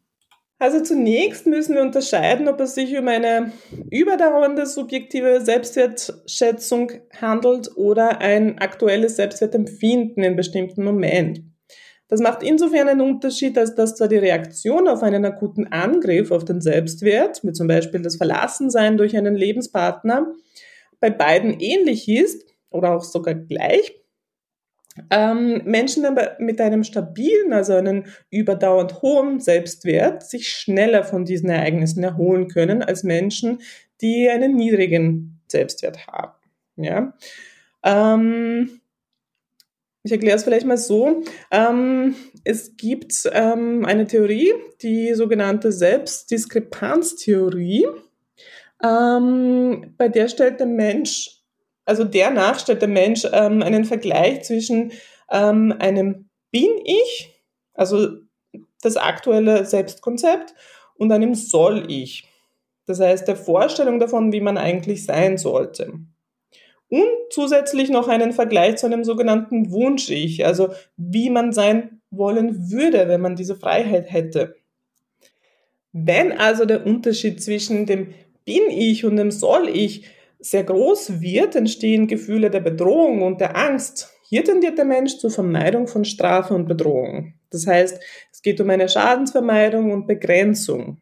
Also 0.60 0.82
zunächst 0.82 1.46
müssen 1.46 1.76
wir 1.76 1.82
unterscheiden, 1.82 2.48
ob 2.48 2.58
es 2.60 2.74
sich 2.74 2.96
um 2.98 3.06
eine 3.06 3.52
überdauernde 3.90 4.66
subjektive 4.66 5.40
Selbstwertschätzung 5.40 6.90
handelt 7.20 7.76
oder 7.76 8.20
ein 8.20 8.58
aktuelles 8.58 9.16
Selbstwertempfinden 9.16 10.24
in 10.24 10.34
bestimmten 10.34 10.82
Moment. 10.82 11.42
Das 12.08 12.20
macht 12.20 12.42
insofern 12.42 12.88
einen 12.88 13.02
Unterschied, 13.02 13.56
als 13.58 13.74
dass 13.74 13.94
zwar 13.94 14.08
die 14.08 14.16
Reaktion 14.16 14.88
auf 14.88 15.02
einen 15.02 15.24
akuten 15.26 15.66
Angriff 15.66 16.30
auf 16.30 16.44
den 16.44 16.60
Selbstwert, 16.60 17.40
wie 17.44 17.52
zum 17.52 17.68
Beispiel 17.68 18.00
das 18.00 18.16
Verlassensein 18.16 18.96
durch 18.96 19.16
einen 19.16 19.36
Lebenspartner, 19.36 20.32
bei 21.00 21.10
beiden 21.10 21.60
ähnlich 21.60 22.08
ist 22.08 22.46
oder 22.70 22.96
auch 22.96 23.04
sogar 23.04 23.34
gleich, 23.34 23.94
ähm, 25.10 25.62
Menschen 25.64 26.04
mit 26.38 26.60
einem 26.60 26.82
stabilen, 26.82 27.52
also 27.52 27.74
einen 27.74 28.06
überdauernd 28.30 29.02
hohen 29.02 29.38
Selbstwert 29.38 30.22
sich 30.24 30.48
schneller 30.48 31.04
von 31.04 31.24
diesen 31.24 31.50
Ereignissen 31.50 32.02
erholen 32.02 32.48
können 32.48 32.82
als 32.82 33.04
Menschen, 33.04 33.60
die 34.00 34.28
einen 34.28 34.56
niedrigen 34.56 35.40
Selbstwert 35.46 36.06
haben. 36.06 36.32
Ja? 36.76 37.14
Ähm, 37.84 38.77
ich 40.08 40.12
erkläre 40.12 40.36
es 40.36 40.44
vielleicht 40.44 40.66
mal 40.66 40.78
so. 40.78 41.22
Ähm, 41.50 42.14
es 42.44 42.78
gibt 42.78 43.28
ähm, 43.30 43.84
eine 43.84 44.06
Theorie, 44.06 44.54
die 44.80 45.12
sogenannte 45.12 45.70
Selbstdiskrepanztheorie. 45.70 47.86
Ähm, 48.82 49.92
bei 49.98 50.08
der 50.08 50.28
stellt 50.28 50.60
der 50.60 50.66
Mensch, 50.66 51.42
also 51.84 52.04
der 52.04 52.54
stellt 52.54 52.80
der 52.80 52.88
Mensch 52.88 53.26
ähm, 53.30 53.62
einen 53.62 53.84
Vergleich 53.84 54.44
zwischen 54.44 54.92
ähm, 55.30 55.74
einem 55.78 56.30
Bin-Ich, 56.52 57.42
also 57.74 58.08
das 58.80 58.96
aktuelle 58.96 59.66
Selbstkonzept, 59.66 60.54
und 60.94 61.12
einem 61.12 61.34
Soll-Ich. 61.34 62.26
Das 62.86 62.98
heißt, 62.98 63.28
der 63.28 63.36
Vorstellung 63.36 64.00
davon, 64.00 64.32
wie 64.32 64.40
man 64.40 64.56
eigentlich 64.56 65.04
sein 65.04 65.36
sollte 65.36 65.92
und 66.88 67.08
zusätzlich 67.30 67.90
noch 67.90 68.08
einen 68.08 68.32
Vergleich 68.32 68.76
zu 68.76 68.86
einem 68.86 69.04
sogenannten 69.04 69.70
Wunsch-Ich, 69.70 70.46
also 70.46 70.70
wie 70.96 71.30
man 71.30 71.52
sein 71.52 72.00
wollen 72.10 72.70
würde, 72.70 73.08
wenn 73.08 73.20
man 73.20 73.36
diese 73.36 73.56
Freiheit 73.56 74.10
hätte. 74.10 74.56
Wenn 75.92 76.32
also 76.32 76.64
der 76.64 76.86
Unterschied 76.86 77.42
zwischen 77.42 77.86
dem 77.86 78.14
Bin-Ich 78.44 79.04
und 79.04 79.16
dem 79.16 79.30
Soll-Ich 79.30 80.06
sehr 80.38 80.64
groß 80.64 81.20
wird, 81.20 81.56
entstehen 81.56 82.06
Gefühle 82.06 82.50
der 82.50 82.60
Bedrohung 82.60 83.22
und 83.22 83.40
der 83.40 83.56
Angst. 83.56 84.10
Hier 84.28 84.44
tendiert 84.44 84.78
der 84.78 84.84
Mensch 84.84 85.18
zur 85.18 85.30
Vermeidung 85.30 85.86
von 85.86 86.04
Strafe 86.04 86.54
und 86.54 86.68
Bedrohung. 86.68 87.34
Das 87.50 87.66
heißt, 87.66 87.98
es 88.30 88.42
geht 88.42 88.60
um 88.60 88.70
eine 88.70 88.88
Schadensvermeidung 88.88 89.90
und 89.90 90.06
Begrenzung. 90.06 90.98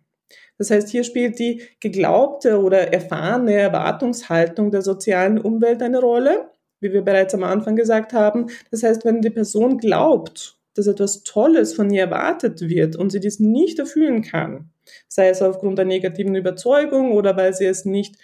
Das 0.58 0.70
heißt, 0.70 0.88
hier 0.88 1.04
spielt 1.04 1.38
die 1.38 1.62
geglaubte 1.80 2.60
oder 2.60 2.92
erfahrene 2.92 3.52
Erwartungshaltung 3.52 4.70
der 4.70 4.82
sozialen 4.82 5.38
Umwelt 5.38 5.82
eine 5.82 6.00
Rolle, 6.00 6.50
wie 6.80 6.92
wir 6.92 7.02
bereits 7.02 7.34
am 7.34 7.44
Anfang 7.44 7.76
gesagt 7.76 8.12
haben. 8.12 8.46
Das 8.70 8.82
heißt, 8.82 9.04
wenn 9.04 9.20
die 9.20 9.30
Person 9.30 9.78
glaubt, 9.78 10.58
dass 10.74 10.86
etwas 10.86 11.22
Tolles 11.22 11.74
von 11.74 11.90
ihr 11.90 12.02
erwartet 12.02 12.60
wird 12.60 12.96
und 12.96 13.10
sie 13.10 13.20
dies 13.20 13.40
nicht 13.40 13.78
erfüllen 13.78 14.22
kann, 14.22 14.70
sei 15.08 15.28
es 15.28 15.42
aufgrund 15.42 15.78
der 15.78 15.84
negativen 15.84 16.34
Überzeugung 16.34 17.12
oder 17.12 17.36
weil 17.36 17.54
sie 17.54 17.66
es 17.66 17.84
nicht 17.84 18.16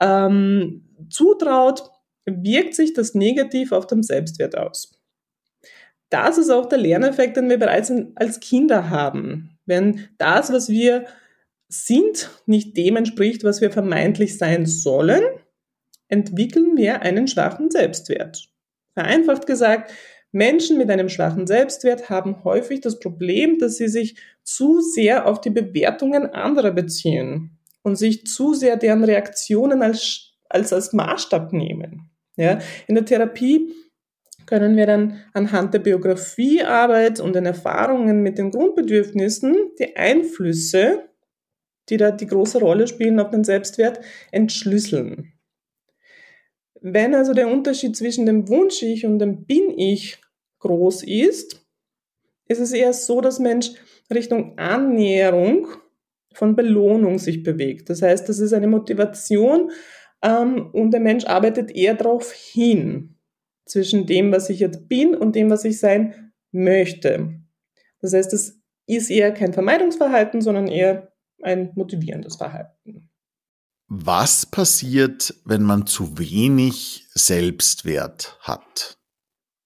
ähm, 0.00 0.84
zutraut, 1.08 1.90
wirkt 2.26 2.74
sich 2.74 2.92
das 2.92 3.14
negativ 3.14 3.72
auf 3.72 3.86
dem 3.86 4.02
Selbstwert 4.02 4.56
aus. 4.56 4.98
Das 6.10 6.38
ist 6.38 6.50
auch 6.50 6.66
der 6.66 6.78
Lerneffekt, 6.78 7.36
den 7.36 7.48
wir 7.48 7.58
bereits 7.58 7.92
als 8.14 8.40
Kinder 8.40 8.90
haben. 8.90 9.58
Wenn 9.66 10.08
das, 10.18 10.52
was 10.52 10.68
wir 10.68 11.06
sind, 11.68 12.30
nicht 12.46 12.76
dem 12.76 12.96
entspricht, 12.96 13.44
was 13.44 13.60
wir 13.60 13.70
vermeintlich 13.70 14.38
sein 14.38 14.66
sollen, 14.66 15.22
entwickeln 16.08 16.76
wir 16.76 17.02
einen 17.02 17.26
schwachen 17.26 17.70
Selbstwert. 17.70 18.48
Vereinfacht 18.94 19.46
gesagt, 19.46 19.92
Menschen 20.32 20.78
mit 20.78 20.90
einem 20.90 21.08
schwachen 21.08 21.46
Selbstwert 21.46 22.10
haben 22.10 22.42
häufig 22.44 22.80
das 22.80 22.98
Problem, 22.98 23.58
dass 23.58 23.76
sie 23.76 23.88
sich 23.88 24.16
zu 24.42 24.80
sehr 24.80 25.26
auf 25.26 25.40
die 25.40 25.50
Bewertungen 25.50 26.26
anderer 26.26 26.72
beziehen 26.72 27.58
und 27.82 27.96
sich 27.96 28.26
zu 28.26 28.54
sehr 28.54 28.76
deren 28.76 29.04
Reaktionen 29.04 29.82
als, 29.82 30.32
als, 30.48 30.72
als 30.72 30.92
Maßstab 30.92 31.52
nehmen. 31.52 32.10
Ja? 32.36 32.58
In 32.86 32.96
der 32.96 33.04
Therapie 33.04 33.72
können 34.46 34.76
wir 34.76 34.86
dann 34.86 35.22
anhand 35.32 35.72
der 35.72 35.78
Biografiearbeit 35.78 37.20
und 37.20 37.34
den 37.34 37.46
Erfahrungen 37.46 38.22
mit 38.22 38.36
den 38.38 38.50
Grundbedürfnissen 38.50 39.54
die 39.78 39.96
Einflüsse, 39.96 41.04
die 41.88 41.96
da 41.96 42.10
die 42.10 42.26
große 42.26 42.58
Rolle 42.58 42.86
spielen 42.86 43.20
auf 43.20 43.30
den 43.30 43.44
Selbstwert, 43.44 44.00
entschlüsseln. 44.30 45.32
Wenn 46.80 47.14
also 47.14 47.32
der 47.32 47.48
Unterschied 47.48 47.96
zwischen 47.96 48.26
dem 48.26 48.48
Wunsch-Ich 48.48 49.06
und 49.06 49.18
dem 49.18 49.46
Bin-Ich 49.46 50.18
groß 50.58 51.02
ist, 51.04 51.66
ist 52.46 52.60
es 52.60 52.72
eher 52.72 52.92
so, 52.92 53.20
dass 53.20 53.38
Mensch 53.38 53.72
Richtung 54.12 54.58
Annäherung 54.58 55.68
von 56.34 56.56
Belohnung 56.56 57.18
sich 57.18 57.42
bewegt. 57.42 57.88
Das 57.88 58.02
heißt, 58.02 58.28
das 58.28 58.38
ist 58.38 58.52
eine 58.52 58.66
Motivation 58.66 59.70
ähm, 60.22 60.70
und 60.72 60.90
der 60.90 61.00
Mensch 61.00 61.24
arbeitet 61.24 61.70
eher 61.70 61.94
darauf 61.94 62.32
hin, 62.32 63.14
zwischen 63.66 64.06
dem, 64.06 64.32
was 64.32 64.50
ich 64.50 64.60
jetzt 64.60 64.88
bin 64.88 65.14
und 65.14 65.36
dem, 65.36 65.50
was 65.50 65.64
ich 65.64 65.78
sein 65.78 66.32
möchte. 66.52 67.40
Das 68.00 68.12
heißt, 68.12 68.32
es 68.32 68.60
ist 68.86 69.10
eher 69.10 69.32
kein 69.32 69.52
Vermeidungsverhalten, 69.52 70.42
sondern 70.42 70.68
eher 70.68 71.13
ein 71.44 71.72
motivierendes 71.74 72.36
Verhalten. 72.36 73.10
Was 73.88 74.46
passiert, 74.46 75.34
wenn 75.44 75.62
man 75.62 75.86
zu 75.86 76.18
wenig 76.18 77.06
Selbstwert 77.12 78.38
hat? 78.40 78.96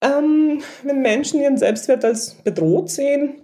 Ähm, 0.03 0.61
wenn 0.83 1.03
Menschen 1.03 1.41
ihren 1.41 1.57
Selbstwert 1.57 2.05
als 2.05 2.35
bedroht 2.43 2.91
sehen, 2.91 3.43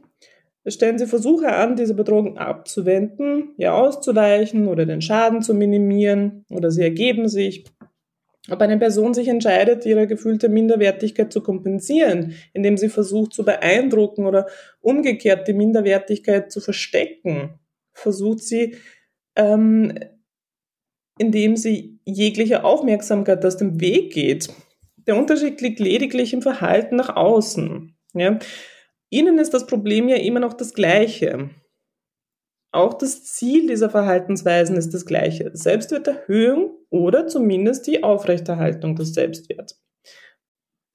stellen 0.66 0.98
sie 0.98 1.06
Versuche 1.06 1.54
an, 1.54 1.76
diese 1.76 1.94
Bedrohung 1.94 2.38
abzuwenden, 2.38 3.54
ihr 3.56 3.74
auszuweichen 3.74 4.68
oder 4.68 4.86
den 4.86 5.02
Schaden 5.02 5.42
zu 5.42 5.54
minimieren 5.54 6.44
oder 6.50 6.70
sie 6.70 6.82
ergeben 6.82 7.28
sich. 7.28 7.64
Ob 8.50 8.60
eine 8.60 8.78
Person 8.78 9.14
sich 9.14 9.28
entscheidet, 9.28 9.86
ihre 9.86 10.06
gefühlte 10.06 10.50
Minderwertigkeit 10.50 11.32
zu 11.32 11.42
kompensieren, 11.42 12.34
indem 12.52 12.76
sie 12.76 12.90
versucht 12.90 13.32
zu 13.32 13.44
beeindrucken 13.44 14.26
oder 14.26 14.46
umgekehrt 14.80 15.48
die 15.48 15.54
Minderwertigkeit 15.54 16.52
zu 16.52 16.60
verstecken, 16.60 17.58
versucht 17.94 18.40
sie, 18.40 18.76
ähm, 19.36 19.98
indem 21.18 21.56
sie 21.56 22.00
jegliche 22.04 22.64
Aufmerksamkeit 22.64 23.44
aus 23.44 23.56
dem 23.56 23.80
Weg 23.80 24.12
geht. 24.12 24.48
Der 25.06 25.16
Unterschied 25.16 25.60
liegt 25.60 25.80
lediglich 25.80 26.32
im 26.32 26.42
Verhalten 26.42 26.96
nach 26.96 27.14
außen. 27.14 27.96
Ja? 28.14 28.38
Ihnen 29.10 29.38
ist 29.38 29.54
das 29.54 29.66
Problem 29.66 30.08
ja 30.08 30.16
immer 30.16 30.40
noch 30.40 30.54
das 30.54 30.74
gleiche. 30.74 31.50
Auch 32.72 32.94
das 32.94 33.24
Ziel 33.24 33.68
dieser 33.68 33.88
Verhaltensweisen 33.88 34.76
ist 34.76 34.92
das 34.92 35.06
gleiche. 35.06 35.50
Selbstwerterhöhung 35.54 36.76
oder 36.90 37.28
zumindest 37.28 37.86
die 37.86 38.02
Aufrechterhaltung 38.02 38.96
des 38.96 39.14
Selbstwerts. 39.14 39.80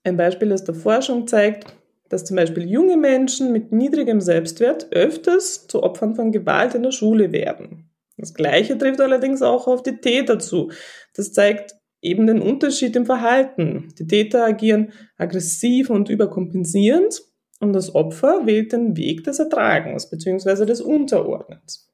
Ein 0.04 0.18
Beispiel 0.18 0.52
aus 0.52 0.66
der 0.66 0.76
Forschung 0.76 1.28
zeigt, 1.28 1.74
dass 2.10 2.26
zum 2.26 2.36
Beispiel 2.36 2.70
junge 2.70 2.98
Menschen 2.98 3.52
mit 3.52 3.72
niedrigem 3.72 4.20
Selbstwert 4.20 4.92
öfters 4.92 5.68
zu 5.68 5.84
Opfern 5.84 6.16
von 6.16 6.32
Gewalt 6.32 6.76
in 6.76 6.84
der 6.84 6.92
Schule 6.92 7.32
werden. 7.32 7.90
Das 8.18 8.34
Gleiche 8.34 8.78
trifft 8.78 9.00
allerdings 9.00 9.42
auch 9.42 9.68
auf 9.68 9.82
die 9.82 9.98
Täter 9.98 10.40
zu. 10.40 10.72
Das 11.16 11.32
zeigt 11.32 11.76
eben 12.02 12.28
den 12.28 12.42
Unterschied 12.42 12.96
im 12.96 13.06
Verhalten. 13.06 13.94
Die 13.98 14.08
Täter 14.08 14.44
agieren 14.46 14.92
aggressiv 15.18 15.90
und 15.90 16.10
überkompensierend 16.10 17.22
und 17.60 17.74
das 17.74 17.94
Opfer 17.96 18.46
wählt 18.46 18.72
den 18.72 18.98
Weg 18.98 19.24
des 19.24 19.40
Ertragens 19.40 20.10
bzw. 20.10 20.66
des 20.66 20.82
Unterordnens. 20.82 21.90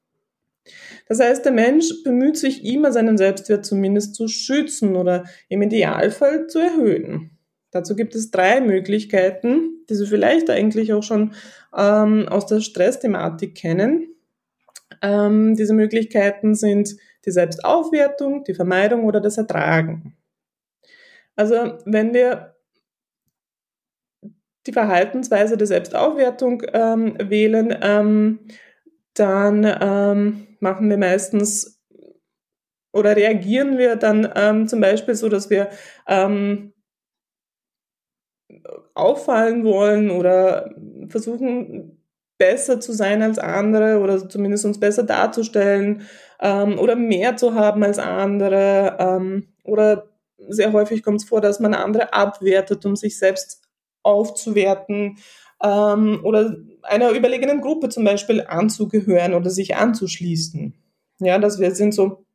Das 1.07 1.19
heißt, 1.19 1.45
der 1.45 1.51
Mensch 1.51 2.03
bemüht 2.03 2.38
sich 2.38 2.65
immer, 2.65 2.91
seinen 2.91 3.17
Selbstwert 3.17 3.65
zumindest 3.65 4.15
zu 4.15 4.27
schützen 4.27 4.95
oder 4.95 5.25
im 5.50 5.61
Idealfall 5.61 6.48
zu 6.48 6.59
erhöhen. 6.59 7.34
Dazu 7.75 7.94
gibt 7.94 8.16
es 8.16 8.31
drei 8.31 8.61
Möglichkeiten, 8.61 9.83
die 9.90 9.96
Sie 9.96 10.07
vielleicht 10.07 10.50
eigentlich 10.50 10.94
auch 10.94 11.03
schon 11.03 11.33
ähm, 11.75 12.25
aus 12.29 12.46
der 12.46 12.61
Stressthematik 12.61 13.53
kennen. 13.53 14.16
Ähm, 15.01 15.57
diese 15.57 15.74
Möglichkeiten 15.74 16.55
sind 16.55 16.96
die 17.25 17.31
Selbstaufwertung, 17.31 18.46
die 18.46 18.53
Vermeidung 18.53 19.03
oder 19.03 19.20
das 19.20 19.38
Ertragen. 19.38 20.16
Also 21.35 21.77
wenn 21.83 22.14
wir 22.14 22.55
die 24.66 24.72
Verhaltensweise 24.72 25.57
der 25.57 25.68
Selbstaufwertung 25.68 26.64
ähm, 26.72 27.18
wählen, 27.20 27.77
ähm, 27.81 28.40
dann 29.16 29.66
ähm, 29.81 30.48
machen 30.61 30.90
wir 30.90 30.98
meistens 30.98 31.83
oder 32.94 33.18
reagieren 33.18 33.77
wir 33.77 33.98
dann 33.98 34.31
ähm, 34.33 34.70
zum 34.70 34.79
Beispiel 34.79 35.16
so, 35.16 35.27
dass 35.27 35.50
wir 35.50 35.70
ähm, 36.07 36.72
auffallen 38.94 39.64
wollen 39.64 40.12
oder 40.12 40.74
versuchen 41.10 42.01
besser 42.38 42.79
zu 42.79 42.92
sein 42.94 43.22
als 43.22 43.40
andere 43.40 44.00
oder 44.00 44.27
zumindest 44.27 44.66
uns 44.66 44.79
besser 44.79 45.03
darzustellen 45.03 46.03
ähm, 46.42 46.77
oder 46.79 46.96
mehr 46.96 47.38
zu 47.38 47.55
haben 47.55 47.84
als 47.84 47.98
andere 47.98 48.98
ähm, 49.00 49.48
oder 49.64 50.10
sehr 50.50 50.74
häufig 50.74 51.01
kommt 51.01 51.22
es 51.22 51.27
vor, 51.27 51.42
dass 51.42 51.60
man 51.60 51.74
andere 51.74 52.14
abwertet, 52.14 52.86
um 52.86 52.96
sich 52.96 53.18
selbst 53.18 53.64
aufzuwerten 54.03 55.18
ähm, 55.64 56.20
oder 56.24 56.55
einer 56.84 57.12
überlegenen 57.12 57.62
Gruppe 57.62 57.90
zum 57.90 58.03
Beispiel 58.03 58.46
anzugehören 58.46 59.34
oder 59.34 59.50
sich 59.50 59.75
anzuschließen. 59.75 60.74
Ja, 61.20 61.40
das 61.40 61.55
sind 61.55 61.94
so 61.94 62.25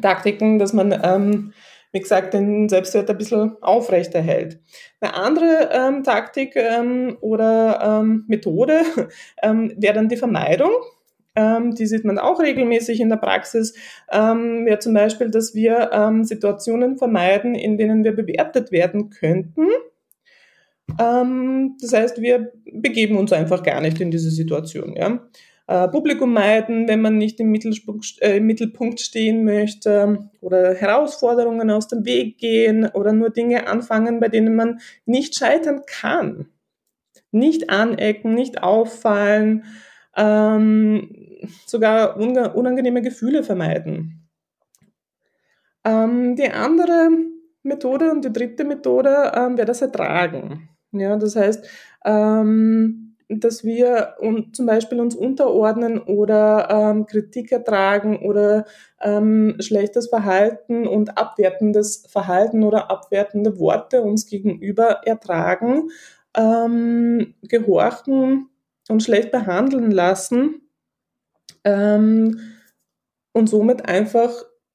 Taktiken, 0.00 0.58
dass 0.58 0.72
man, 0.72 0.92
ähm, 1.02 1.52
wie 1.94 2.00
gesagt, 2.00 2.34
den 2.34 2.68
Selbstwert 2.68 3.08
ein 3.08 3.16
bisschen 3.16 3.56
aufrechterhält. 3.62 4.58
Eine 5.00 5.14
andere 5.14 5.70
ähm, 5.72 6.02
Taktik 6.02 6.56
ähm, 6.56 7.16
oder 7.20 8.00
ähm, 8.02 8.24
Methode 8.26 8.82
ähm, 9.42 9.72
wäre 9.78 9.94
dann 9.94 10.08
die 10.08 10.16
Vermeidung. 10.16 10.72
Ähm, 11.36 11.74
die 11.76 11.86
sieht 11.86 12.04
man 12.04 12.18
auch 12.18 12.40
regelmäßig 12.40 13.00
in 13.00 13.10
der 13.10 13.16
Praxis, 13.16 13.74
ähm, 14.10 14.66
wäre 14.66 14.80
zum 14.80 14.92
Beispiel, 14.94 15.30
dass 15.30 15.54
wir 15.54 15.90
ähm, 15.92 16.24
Situationen 16.24 16.98
vermeiden, 16.98 17.54
in 17.54 17.78
denen 17.78 18.04
wir 18.04 18.12
bewertet 18.12 18.72
werden 18.72 19.10
könnten 19.10 19.68
das 20.86 21.92
heißt, 21.92 22.20
wir 22.20 22.52
begeben 22.70 23.16
uns 23.16 23.32
einfach 23.32 23.62
gar 23.62 23.80
nicht 23.80 24.00
in 24.00 24.10
diese 24.10 24.30
Situation. 24.30 24.94
Ja? 24.94 25.26
Äh, 25.66 25.88
Publikum 25.88 26.32
meiden, 26.34 26.88
wenn 26.88 27.00
man 27.00 27.16
nicht 27.16 27.40
im 27.40 27.50
Mittelpunkt, 27.50 28.20
äh, 28.20 28.36
im 28.36 28.46
Mittelpunkt 28.46 29.00
stehen 29.00 29.44
möchte 29.44 30.30
oder 30.42 30.74
Herausforderungen 30.74 31.70
aus 31.70 31.88
dem 31.88 32.04
Weg 32.04 32.38
gehen 32.38 32.86
oder 32.92 33.12
nur 33.12 33.30
Dinge 33.30 33.66
anfangen, 33.66 34.20
bei 34.20 34.28
denen 34.28 34.56
man 34.56 34.80
nicht 35.06 35.34
scheitern 35.34 35.82
kann. 35.86 36.48
Nicht 37.30 37.70
anecken, 37.70 38.34
nicht 38.34 38.62
auffallen, 38.62 39.64
ähm, 40.16 41.08
sogar 41.66 42.16
unangenehme 42.18 43.00
Gefühle 43.00 43.42
vermeiden. 43.42 44.28
Ähm, 45.84 46.36
die 46.36 46.50
andere 46.50 47.08
Methode 47.62 48.10
und 48.10 48.24
die 48.24 48.32
dritte 48.32 48.64
Methode 48.64 49.32
ähm, 49.34 49.56
wäre 49.56 49.66
das 49.66 49.82
Ertragen. 49.82 50.68
Ja, 50.92 51.16
das 51.16 51.34
heißt, 51.36 51.68
ähm, 52.04 53.03
dass 53.28 53.64
wir 53.64 54.16
un 54.20 54.52
zum 54.52 54.66
Beispiel 54.66 55.00
uns 55.00 55.14
unterordnen 55.14 55.98
oder 55.98 56.68
ähm, 56.70 57.06
Kritik 57.06 57.52
ertragen 57.52 58.18
oder 58.18 58.66
ähm, 59.00 59.56
schlechtes 59.60 60.08
Verhalten 60.08 60.86
und 60.86 61.16
abwertendes 61.16 62.06
Verhalten 62.08 62.62
oder 62.62 62.90
abwertende 62.90 63.58
Worte 63.58 64.02
uns 64.02 64.26
gegenüber 64.26 65.00
ertragen, 65.06 65.90
ähm, 66.36 67.34
gehorchen 67.42 68.50
und 68.88 69.02
schlecht 69.02 69.30
behandeln 69.30 69.90
lassen 69.90 70.62
ähm, 71.64 72.40
und 73.32 73.48
somit 73.48 73.88
einfach 73.88 74.32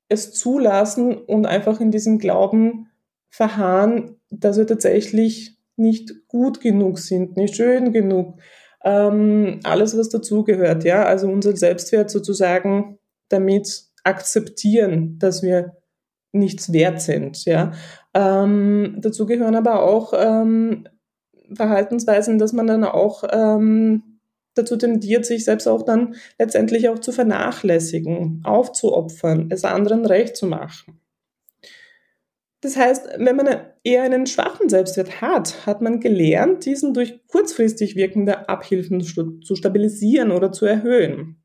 es 0.10 0.34
zulassen 0.34 1.16
und 1.16 1.46
einfach 1.46 1.80
in 1.80 1.92
diesem 1.92 2.18
Glauben 2.18 2.90
verharren, 3.30 4.20
dass 4.32 4.58
wir 4.58 4.66
tatsächlich 4.66 5.59
nicht 5.80 6.28
gut 6.28 6.62
genug 6.62 7.00
sind, 7.00 7.38
nicht 7.38 7.56
schön 7.56 7.92
genug. 7.94 8.40
Ähm, 8.84 9.60
alles, 9.64 9.98
was 9.98 10.10
dazugehört, 10.10 10.84
ja. 10.84 11.06
Also 11.06 11.30
unser 11.30 11.56
Selbstwert 11.56 12.10
sozusagen 12.10 13.00
damit 13.30 13.86
akzeptieren, 14.04 15.18
dass 15.20 15.44
wir 15.44 15.78
nichts 16.32 16.72
wert 16.72 17.02
sind, 17.02 17.46
ja. 17.46 17.72
Ähm, 18.14 18.98
dazu 19.00 19.26
gehören 19.26 19.56
aber 19.56 19.84
auch 19.84 20.14
ähm, 20.16 20.88
Verhaltensweisen, 21.54 22.38
dass 22.38 22.54
man 22.54 22.68
dann 22.68 22.84
auch 22.84 23.24
ähm, 23.32 24.20
dazu 24.56 24.78
tendiert, 24.78 25.26
sich 25.26 25.46
selbst 25.46 25.68
auch 25.68 25.84
dann 25.84 26.16
letztendlich 26.38 26.90
auch 26.90 27.00
zu 27.00 27.12
vernachlässigen, 27.12 28.42
aufzuopfern, 28.44 29.48
es 29.50 29.64
anderen 29.64 30.06
recht 30.06 30.36
zu 30.36 30.46
machen. 30.48 30.99
Das 32.62 32.76
heißt, 32.76 33.08
wenn 33.18 33.36
man 33.38 33.58
eher 33.84 34.04
einen 34.04 34.28
schwachen 34.28 34.68
Selbstwert 34.68 35.22
hat, 35.22 35.66
hat 35.66 35.82
man 35.82 36.00
gelernt, 36.02 36.66
diesen 36.66 36.94
durch 36.94 37.26
kurzfristig 37.28 37.96
wirkende 37.96 38.50
Abhilfen 38.50 39.02
zu 39.02 39.56
stabilisieren 39.56 40.32
oder 40.32 40.52
zu 40.52 40.66
erhöhen. 40.66 41.42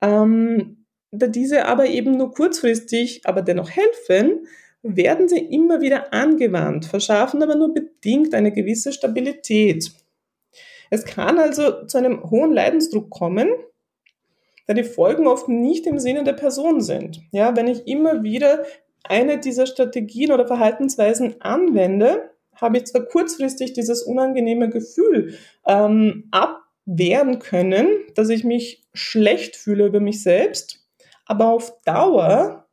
Ähm, 0.00 0.86
da 1.10 1.26
diese 1.26 1.66
aber 1.66 1.86
eben 1.86 2.12
nur 2.12 2.30
kurzfristig, 2.30 3.22
aber 3.24 3.42
dennoch 3.42 3.70
helfen, 3.70 4.46
werden 4.82 5.28
sie 5.28 5.38
immer 5.38 5.80
wieder 5.80 6.12
angewandt, 6.12 6.84
verschaffen 6.84 7.42
aber 7.42 7.56
nur 7.56 7.74
bedingt 7.74 8.34
eine 8.34 8.52
gewisse 8.52 8.92
Stabilität. 8.92 9.90
Es 10.90 11.04
kann 11.04 11.38
also 11.38 11.86
zu 11.86 11.98
einem 11.98 12.30
hohen 12.30 12.52
Leidensdruck 12.52 13.10
kommen, 13.10 13.48
da 14.66 14.74
die 14.74 14.84
Folgen 14.84 15.26
oft 15.26 15.48
nicht 15.48 15.86
im 15.86 15.98
Sinne 15.98 16.22
der 16.22 16.34
Person 16.34 16.80
sind. 16.80 17.20
Ja, 17.32 17.56
wenn 17.56 17.66
ich 17.66 17.86
immer 17.88 18.22
wieder 18.22 18.64
eine 19.10 19.38
dieser 19.38 19.66
Strategien 19.66 20.32
oder 20.32 20.46
Verhaltensweisen 20.46 21.40
anwende, 21.40 22.30
habe 22.54 22.78
ich 22.78 22.86
zwar 22.86 23.02
kurzfristig 23.02 23.72
dieses 23.72 24.02
unangenehme 24.02 24.70
Gefühl 24.70 25.34
ähm, 25.66 26.28
abwehren 26.30 27.38
können, 27.38 27.88
dass 28.14 28.28
ich 28.28 28.44
mich 28.44 28.86
schlecht 28.94 29.56
fühle 29.56 29.86
über 29.86 30.00
mich 30.00 30.22
selbst, 30.22 30.86
aber 31.26 31.50
auf 31.50 31.82
Dauer 31.84 32.66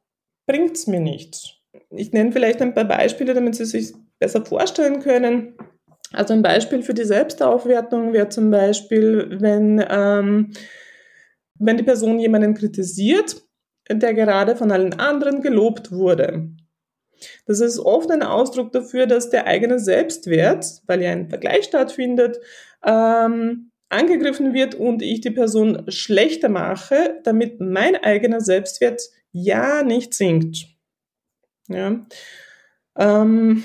bringt 0.45 0.75
es 0.75 0.87
mir 0.87 0.99
nichts. 0.99 1.55
Ich 1.89 2.11
nenne 2.11 2.31
vielleicht 2.31 2.61
ein 2.61 2.73
paar 2.73 2.85
Beispiele, 2.85 3.33
damit 3.33 3.55
Sie 3.55 3.65
sich 3.65 3.93
besser 4.19 4.45
vorstellen 4.45 4.99
können. 5.01 5.55
Also 6.11 6.33
ein 6.33 6.43
Beispiel 6.43 6.83
für 6.83 6.93
die 6.93 7.05
Selbstaufwertung 7.05 8.13
wäre 8.13 8.29
zum 8.29 8.51
Beispiel, 8.51 9.37
wenn, 9.41 9.83
ähm, 9.89 10.51
wenn 11.59 11.77
die 11.77 11.83
Person 11.83 12.19
jemanden 12.19 12.53
kritisiert, 12.53 13.41
der 13.89 14.13
gerade 14.13 14.55
von 14.55 14.71
allen 14.71 14.99
anderen 14.99 15.41
gelobt 15.41 15.91
wurde. 15.91 16.49
Das 17.45 17.59
ist 17.59 17.79
oft 17.79 18.11
ein 18.11 18.23
Ausdruck 18.23 18.71
dafür, 18.71 19.07
dass 19.07 19.29
der 19.29 19.47
eigene 19.47 19.79
Selbstwert, 19.79 20.81
weil 20.87 21.01
ja 21.01 21.11
ein 21.11 21.29
Vergleich 21.29 21.65
stattfindet, 21.65 22.39
ähm, 22.85 23.71
angegriffen 23.89 24.53
wird 24.53 24.75
und 24.75 25.01
ich 25.01 25.21
die 25.21 25.31
Person 25.31 25.83
schlechter 25.87 26.49
mache, 26.49 27.19
damit 27.23 27.59
mein 27.59 27.95
eigener 27.95 28.41
Selbstwert 28.41 29.01
ja 29.31 29.83
nicht 29.83 30.13
sinkt. 30.13 30.65
Ja. 31.67 32.05
Ähm, 32.97 33.63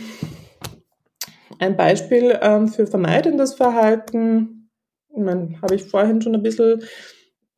ein 1.59 1.77
Beispiel 1.77 2.39
ähm, 2.41 2.69
für 2.69 2.87
vermeidendes 2.87 3.55
Verhalten, 3.55 4.71
habe 5.17 5.75
ich 5.75 5.83
vorhin 5.83 6.23
schon 6.23 6.35
ein 6.35 6.43
bisschen 6.43 6.83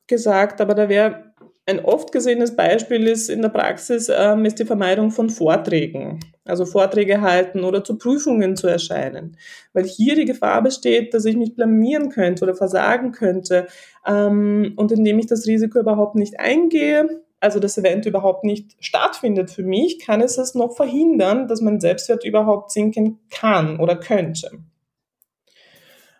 gesagt, 0.07 0.61
aber 0.61 0.75
da 0.75 0.89
wäre 0.89 1.30
ein 1.67 1.85
oft 1.85 2.11
gesehenes 2.11 2.57
Beispiel 2.57 3.07
ist 3.07 3.29
in 3.29 3.43
der 3.43 3.49
Praxis 3.49 4.11
ähm, 4.15 4.45
ist 4.45 4.59
die 4.59 4.65
Vermeidung 4.65 5.11
von 5.11 5.31
Vorträgen, 5.31 6.21
also 6.45 6.67
Vorträge 6.67 7.21
halten 7.21 7.65
oder 7.65 7.85
zu 7.85 7.97
Prüfungen 7.97 8.57
zu 8.57 8.67
erscheinen, 8.67 9.37
weil 9.73 9.85
hier 9.85 10.17
die 10.17 10.25
Gefahr 10.25 10.63
besteht, 10.63 11.15
dass 11.15 11.25
ich 11.25 11.37
mich 11.37 11.55
blamieren 11.55 12.09
könnte 12.09 12.45
oder 12.45 12.55
versagen 12.55 13.13
könnte 13.13 13.69
ähm, 14.07 14.73
und 14.77 14.91
indem 14.91 15.19
ich 15.19 15.27
das 15.27 15.47
Risiko 15.47 15.79
überhaupt 15.79 16.17
nicht 16.17 16.41
eingehe, 16.41 17.23
also 17.41 17.61
das 17.61 17.79
Event 17.79 18.05
überhaupt 18.05 18.45
nicht 18.45 18.77
stattfindet 18.81 19.51
für 19.51 19.63
mich, 19.63 19.99
kann 19.99 20.21
es 20.21 20.39
es 20.39 20.55
noch 20.55 20.77
verhindern, 20.77 21.47
dass 21.47 21.61
mein 21.61 21.81
Selbstwert 21.81 22.25
überhaupt 22.25 22.71
sinken 22.71 23.21
kann 23.31 23.79
oder 23.79 23.97
könnte. 23.97 24.51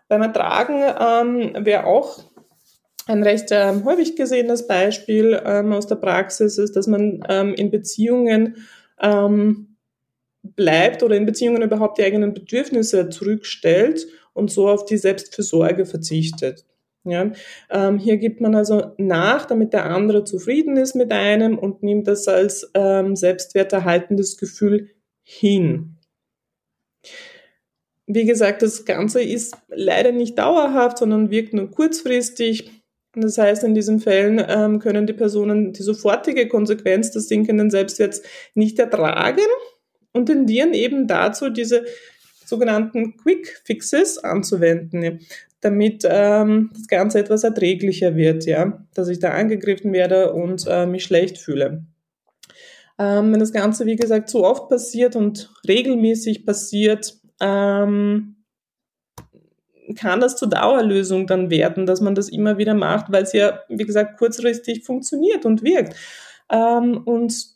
Beim 0.07 0.23
Ertragen 0.23 0.81
ähm, 0.99 1.65
wäre 1.65 1.85
auch 1.85 2.30
ein 3.11 3.23
recht 3.23 3.49
ähm, 3.51 3.85
häufig 3.85 4.15
gesehenes 4.15 4.67
Beispiel 4.67 5.41
ähm, 5.45 5.73
aus 5.73 5.87
der 5.87 5.95
Praxis 5.95 6.57
ist, 6.57 6.75
dass 6.75 6.87
man 6.87 7.23
ähm, 7.29 7.53
in 7.53 7.69
Beziehungen 7.69 8.65
ähm, 8.99 9.77
bleibt 10.43 11.03
oder 11.03 11.15
in 11.15 11.25
Beziehungen 11.25 11.61
überhaupt 11.61 11.97
die 11.97 12.03
eigenen 12.03 12.33
Bedürfnisse 12.33 13.09
zurückstellt 13.09 14.07
und 14.33 14.49
so 14.49 14.69
auf 14.69 14.85
die 14.85 14.97
Selbstfürsorge 14.97 15.85
verzichtet. 15.85 16.65
Ja, 17.03 17.31
ähm, 17.71 17.97
hier 17.97 18.17
gibt 18.17 18.41
man 18.41 18.53
also 18.53 18.91
nach, 18.97 19.45
damit 19.45 19.73
der 19.73 19.85
andere 19.85 20.23
zufrieden 20.23 20.77
ist 20.77 20.95
mit 20.95 21.11
einem 21.11 21.57
und 21.57 21.81
nimmt 21.81 22.07
das 22.07 22.27
als 22.27 22.69
ähm, 22.75 23.15
selbstwerterhaltendes 23.15 24.37
Gefühl 24.37 24.89
hin. 25.23 25.97
Wie 28.05 28.25
gesagt, 28.25 28.61
das 28.61 28.85
Ganze 28.85 29.23
ist 29.23 29.57
leider 29.69 30.11
nicht 30.11 30.37
dauerhaft, 30.37 30.99
sondern 30.99 31.31
wirkt 31.31 31.53
nur 31.53 31.71
kurzfristig. 31.71 32.80
Das 33.13 33.37
heißt, 33.37 33.63
in 33.63 33.75
diesen 33.75 33.99
Fällen 33.99 34.43
ähm, 34.47 34.79
können 34.79 35.05
die 35.05 35.13
Personen 35.13 35.73
die 35.73 35.83
sofortige 35.83 36.47
Konsequenz 36.47 37.11
des 37.11 37.27
sinkenden 37.27 37.69
Selbstwerts 37.69 38.21
nicht 38.53 38.79
ertragen 38.79 39.41
und 40.13 40.27
tendieren 40.27 40.73
eben 40.73 41.07
dazu, 41.07 41.49
diese 41.49 41.83
sogenannten 42.45 43.17
Quick 43.17 43.61
Fixes 43.65 44.17
anzuwenden 44.17 45.19
damit 45.61 46.05
ähm, 46.09 46.71
das 46.73 46.87
Ganze 46.87 47.19
etwas 47.19 47.43
erträglicher 47.43 48.15
wird, 48.15 48.45
ja, 48.45 48.83
dass 48.95 49.07
ich 49.07 49.19
da 49.19 49.29
angegriffen 49.29 49.93
werde 49.93 50.33
und 50.33 50.65
äh, 50.67 50.87
mich 50.87 51.03
schlecht 51.03 51.37
fühle. 51.37 51.85
Ähm, 52.99 53.31
wenn 53.31 53.39
das 53.39 53.53
Ganze, 53.53 53.85
wie 53.85 53.95
gesagt, 53.95 54.29
so 54.29 54.43
oft 54.43 54.69
passiert 54.69 55.15
und 55.15 55.51
regelmäßig 55.67 56.45
passiert, 56.45 57.15
ähm, 57.39 58.35
kann 59.95 60.19
das 60.19 60.35
zur 60.35 60.49
Dauerlösung 60.49 61.27
dann 61.27 61.49
werden, 61.49 61.85
dass 61.85 62.01
man 62.01 62.15
das 62.15 62.29
immer 62.29 62.57
wieder 62.57 62.73
macht, 62.73 63.11
weil 63.11 63.23
es 63.23 63.33
ja, 63.33 63.59
wie 63.69 63.85
gesagt, 63.85 64.17
kurzfristig 64.17 64.83
funktioniert 64.83 65.45
und 65.45 65.63
wirkt. 65.63 65.95
Ähm, 66.49 67.01
und 67.05 67.47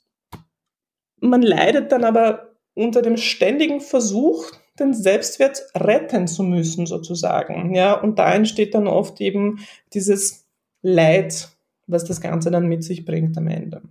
man 1.19 1.41
leidet 1.41 1.91
dann 1.91 2.04
aber 2.04 2.56
unter 2.74 3.02
dem 3.02 3.17
ständigen 3.17 3.82
Versuch, 3.82 4.52
den 4.80 4.93
Selbstwert 4.93 5.62
retten 5.76 6.28
zu 6.28 6.43
müssen, 6.43 6.86
sozusagen. 6.86 7.74
Ja, 7.74 7.93
und 7.93 8.19
da 8.19 8.34
entsteht 8.34 8.76
dann 8.76 8.88
oft 8.88 9.21
eben 9.21 9.60
dieses 9.93 10.45
Leid, 10.82 11.50
was 11.88 12.04
das 12.04 12.21
Ganze 12.21 12.52
dann 12.52 12.67
mit 12.67 12.84
sich 12.84 13.06
bringt 13.06 13.38
am 13.38 13.48
Ende. 13.48 13.82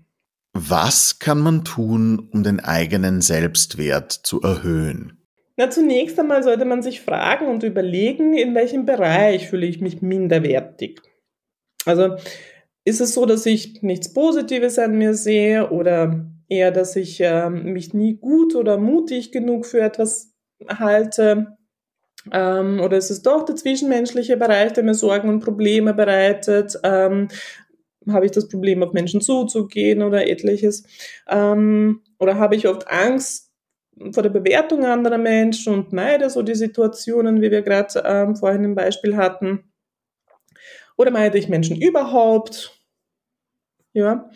Was 0.53 1.19
kann 1.19 1.41
man 1.41 1.65
tun, 1.65 2.29
um 2.31 2.45
den 2.45 2.61
eigenen 2.61 3.21
Selbstwert 3.21 4.13
zu 4.13 4.41
erhöhen? 4.41 5.24
Na, 5.57 5.71
zunächst 5.71 6.19
einmal 6.19 6.43
sollte 6.43 6.65
man 6.65 6.83
sich 6.83 7.01
fragen 7.01 7.47
und 7.47 7.63
überlegen, 7.63 8.35
in 8.35 8.55
welchem 8.55 8.87
Bereich 8.87 9.49
fühle 9.49 9.67
ich 9.67 9.81
mich 9.81 10.03
minderwertig. 10.03 11.01
Also 11.85 12.17
ist 12.85 13.01
es 13.01 13.15
so, 13.15 13.25
dass 13.25 13.47
ich 13.47 13.83
nichts 13.83 14.13
Positives 14.13 14.79
an 14.79 14.99
mir 14.99 15.15
sehe 15.15 15.71
oder 15.71 16.27
eher, 16.49 16.71
dass 16.73 16.97
ich 16.97 17.21
äh, 17.21 17.49
mich 17.51 17.95
nie 17.95 18.15
gut 18.15 18.55
oder 18.55 18.79
mutig 18.79 19.33
genug 19.33 19.67
für 19.67 19.81
etwas 19.81 20.33
halte? 20.69 21.57
Ähm, 22.33 22.81
oder 22.81 22.97
ist 22.97 23.11
es 23.11 23.23
doch 23.23 23.45
der 23.45 23.57
zwischenmenschliche 23.57 24.37
Bereich, 24.37 24.73
der 24.73 24.85
mir 24.85 24.95
Sorgen 24.95 25.29
und 25.29 25.41
Probleme 25.41 25.95
bereitet? 25.95 26.79
Ähm, 26.83 27.29
habe 28.09 28.27
ich 28.27 28.33
das 28.33 28.49
Problem, 28.49 28.83
auf 28.83 28.93
Menschen 28.93 29.21
zuzugehen 29.21 30.03
oder 30.03 30.27
etliches? 30.27 30.85
Ähm, 31.29 32.03
oder 32.19 32.37
habe 32.37 32.57
ich 32.57 32.69
oft 32.69 32.89
Angst 32.89 33.54
vor 34.13 34.23
der 34.23 34.31
Bewertung 34.31 34.85
anderer 34.85 35.19
Menschen 35.19 35.75
und 35.75 35.93
meide 35.93 36.31
so 36.31 36.43
die 36.43 36.55
Situationen, 36.55 37.41
wie 37.41 37.51
wir 37.51 37.63
gerade 37.63 38.03
ähm, 38.05 38.37
vorhin 38.37 38.65
im 38.65 38.75
Beispiel 38.75 39.17
hatten? 39.17 39.73
Oder 40.97 41.11
meide 41.11 41.39
ich 41.39 41.49
Menschen 41.49 41.81
überhaupt? 41.81 42.81
Ja. 43.93 44.31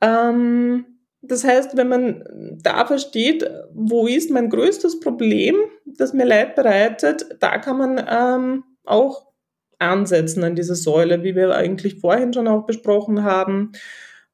Ähm, 0.00 0.86
das 1.22 1.44
heißt, 1.44 1.76
wenn 1.76 1.88
man 1.88 2.24
da 2.62 2.84
versteht, 2.84 3.48
wo 3.72 4.06
ist 4.06 4.30
mein 4.30 4.50
größtes 4.50 5.00
Problem, 5.00 5.56
das 5.86 6.12
mir 6.12 6.26
Leid 6.26 6.54
bereitet, 6.54 7.24
da 7.40 7.58
kann 7.58 7.78
man 7.78 8.04
ähm, 8.10 8.64
auch 8.84 9.26
ansetzen 9.78 10.44
an 10.44 10.54
diese 10.54 10.74
Säule, 10.74 11.22
wie 11.22 11.34
wir 11.34 11.54
eigentlich 11.54 12.00
vorhin 12.00 12.32
schon 12.32 12.48
auch 12.48 12.66
besprochen 12.66 13.22
haben. 13.22 13.72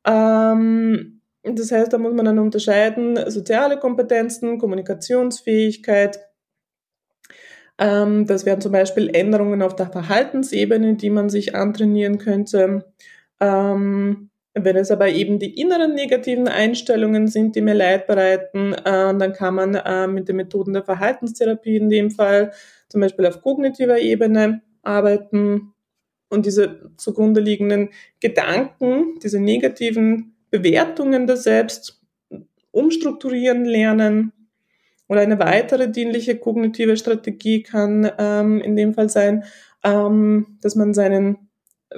Ähm, 0.04 1.19
das 1.42 1.72
heißt, 1.72 1.92
da 1.92 1.98
muss 1.98 2.12
man 2.12 2.26
dann 2.26 2.38
unterscheiden, 2.38 3.18
soziale 3.30 3.78
Kompetenzen, 3.78 4.58
Kommunikationsfähigkeit. 4.58 6.20
Ähm, 7.78 8.26
das 8.26 8.44
wären 8.44 8.60
zum 8.60 8.72
Beispiel 8.72 9.08
Änderungen 9.14 9.62
auf 9.62 9.74
der 9.74 9.90
Verhaltensebene, 9.90 10.96
die 10.96 11.10
man 11.10 11.30
sich 11.30 11.54
antrainieren 11.54 12.18
könnte. 12.18 12.92
Ähm, 13.40 14.30
wenn 14.54 14.76
es 14.76 14.90
aber 14.90 15.08
eben 15.08 15.38
die 15.38 15.58
inneren 15.60 15.94
negativen 15.94 16.48
Einstellungen 16.48 17.28
sind, 17.28 17.54
die 17.56 17.62
mir 17.62 17.74
Leid 17.74 18.06
bereiten, 18.06 18.74
äh, 18.74 18.82
dann 18.84 19.32
kann 19.32 19.54
man 19.54 19.74
äh, 19.76 20.06
mit 20.08 20.28
den 20.28 20.36
Methoden 20.36 20.72
der 20.74 20.82
Verhaltenstherapie 20.82 21.76
in 21.76 21.88
dem 21.88 22.10
Fall 22.10 22.52
zum 22.88 23.00
Beispiel 23.00 23.26
auf 23.26 23.40
kognitiver 23.42 23.98
Ebene 23.98 24.62
arbeiten 24.82 25.72
und 26.28 26.46
diese 26.46 26.90
zugrunde 26.96 27.40
liegenden 27.40 27.90
Gedanken, 28.20 29.18
diese 29.22 29.40
negativen 29.40 30.36
Bewertungen 30.50 31.26
der 31.26 31.36
Selbst 31.36 32.00
umstrukturieren 32.70 33.64
lernen. 33.64 34.32
Oder 35.08 35.22
eine 35.22 35.38
weitere 35.40 35.90
dienliche 35.90 36.36
kognitive 36.36 36.96
Strategie 36.96 37.62
kann 37.62 38.10
ähm, 38.18 38.60
in 38.60 38.76
dem 38.76 38.94
Fall 38.94 39.08
sein, 39.08 39.44
ähm, 39.82 40.58
dass 40.62 40.76
man 40.76 40.94
seinen 40.94 41.48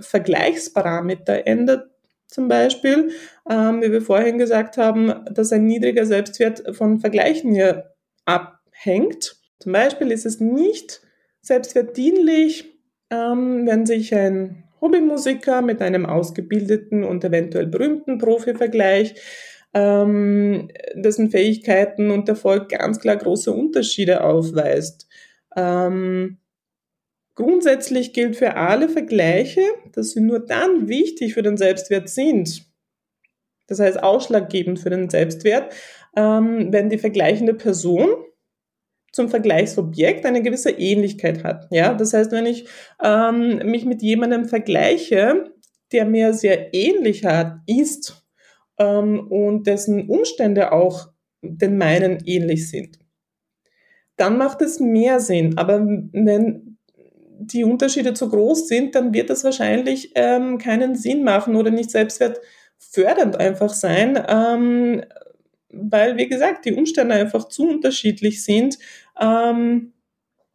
Vergleichsparameter 0.01 1.47
ändert 1.47 1.91
zum 2.27 2.49
Beispiel, 2.49 3.11
ähm, 3.49 3.83
wie 3.83 3.93
wir 3.93 4.01
vorhin 4.01 4.39
gesagt 4.39 4.79
haben, 4.79 5.13
dass 5.31 5.53
ein 5.53 5.67
niedriger 5.67 6.07
Selbstwert 6.07 6.75
von 6.75 6.99
Vergleichen 6.99 7.53
hier 7.53 7.93
abhängt. 8.25 9.37
Zum 9.59 9.73
Beispiel 9.73 10.11
ist 10.11 10.25
es 10.25 10.41
nicht 10.41 11.03
selbstwertdienlich, 11.43 12.73
ähm, 13.11 13.67
wenn 13.67 13.85
sich 13.85 14.15
ein 14.15 14.65
Hobbymusiker 14.83 15.63
mit 15.63 15.81
einem 15.81 16.05
ausgebildeten 16.05 17.05
und 17.05 17.25
eventuell 17.25 17.67
berühmten 17.67 18.19
Profi 18.19 18.55
vergleicht. 18.55 19.19
ähm, 19.75 20.69
dessen 20.95 21.31
Fähigkeiten 21.31 22.11
und 22.11 22.29
Erfolg 22.29 22.69
ganz 22.69 23.01
klar 23.01 23.17
große 23.17 23.51
Unterschiede 23.53 24.23
aufweist. 24.23 25.09
Ähm, 25.57 26.39
grundsätzlich 27.35 28.13
gilt 28.13 28.37
für 28.37 28.57
alle 28.57 28.89
Vergleiche, 28.89 29.63
dass 29.93 30.11
sie 30.11 30.21
nur 30.21 30.41
dann 30.41 30.89
wichtig 30.89 31.35
für 31.35 31.43
den 31.43 31.57
Selbstwert 31.57 32.09
sind. 32.11 32.67
Das 33.67 33.81
heißt 33.81 34.03
ausschlaggebend 34.03 34.79
für 34.79 34.91
den 34.91 35.09
Selbstwert, 35.09 35.73
ähm, 36.17 36.73
wenn 36.73 36.91
die 36.91 36.99
vergleichende 36.99 37.55
Person 37.55 38.11
zum 39.13 39.29
Vergleichsobjekt 39.29 40.25
eine 40.25 40.43
gewisse 40.43 40.71
Ähnlichkeit 40.71 41.45
hat. 41.45 41.69
Ja, 41.71 41.95
das 41.95 42.15
heißt, 42.15 42.33
wenn 42.33 42.47
ich 42.47 42.67
ähm, 43.03 43.59
mich 43.65 43.85
mit 43.85 44.03
jemandem 44.03 44.47
vergleiche, 44.47 45.53
der 45.93 46.07
mir 46.07 46.33
sehr 46.33 46.75
ähnlich 46.75 47.25
hat, 47.25 47.59
ist 47.67 48.25
ähm, 48.79 49.31
und 49.31 49.67
dessen 49.67 50.09
Umstände 50.09 50.73
auch 50.73 51.09
den 51.43 51.77
meinen 51.77 52.23
ähnlich 52.25 52.71
sind, 52.71 52.99
dann 54.17 54.39
macht 54.39 54.63
es 54.63 54.81
mehr 54.81 55.21
Sinn. 55.21 55.59
Aber 55.59 55.81
wenn 55.85 56.79
die 57.39 57.65
Unterschiede 57.65 58.15
zu 58.15 58.31
groß 58.31 58.69
sind, 58.69 58.95
dann 58.95 59.13
wird 59.13 59.29
das 59.29 59.45
wahrscheinlich 59.45 60.13
ähm, 60.15 60.59
keinen 60.59 60.95
Sinn 60.95 61.25
machen 61.25 61.57
oder 61.57 61.71
nicht 61.71 61.91
selbstwertfördernd 61.91 63.39
einfach 63.39 63.75
sein, 63.75 64.23
ähm, 64.29 65.03
weil, 65.73 66.17
wie 66.17 66.29
gesagt, 66.29 66.65
die 66.65 66.75
Umstände 66.75 67.15
einfach 67.15 67.49
zu 67.49 67.69
unterschiedlich 67.69 68.45
sind 68.45 68.79
ähm, 69.21 69.93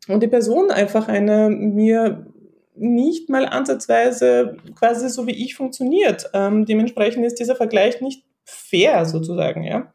und 0.07 0.23
die 0.23 0.27
Person 0.27 0.71
einfach 0.71 1.07
eine 1.07 1.49
mir 1.49 2.27
nicht 2.75 3.29
mal 3.29 3.45
ansatzweise 3.45 4.57
quasi 4.75 5.09
so 5.09 5.27
wie 5.27 5.43
ich 5.43 5.55
funktioniert. 5.55 6.29
Ähm, 6.33 6.65
dementsprechend 6.65 7.25
ist 7.25 7.39
dieser 7.39 7.55
Vergleich 7.55 8.01
nicht 8.01 8.23
fair 8.43 9.05
sozusagen, 9.05 9.63
ja. 9.63 9.91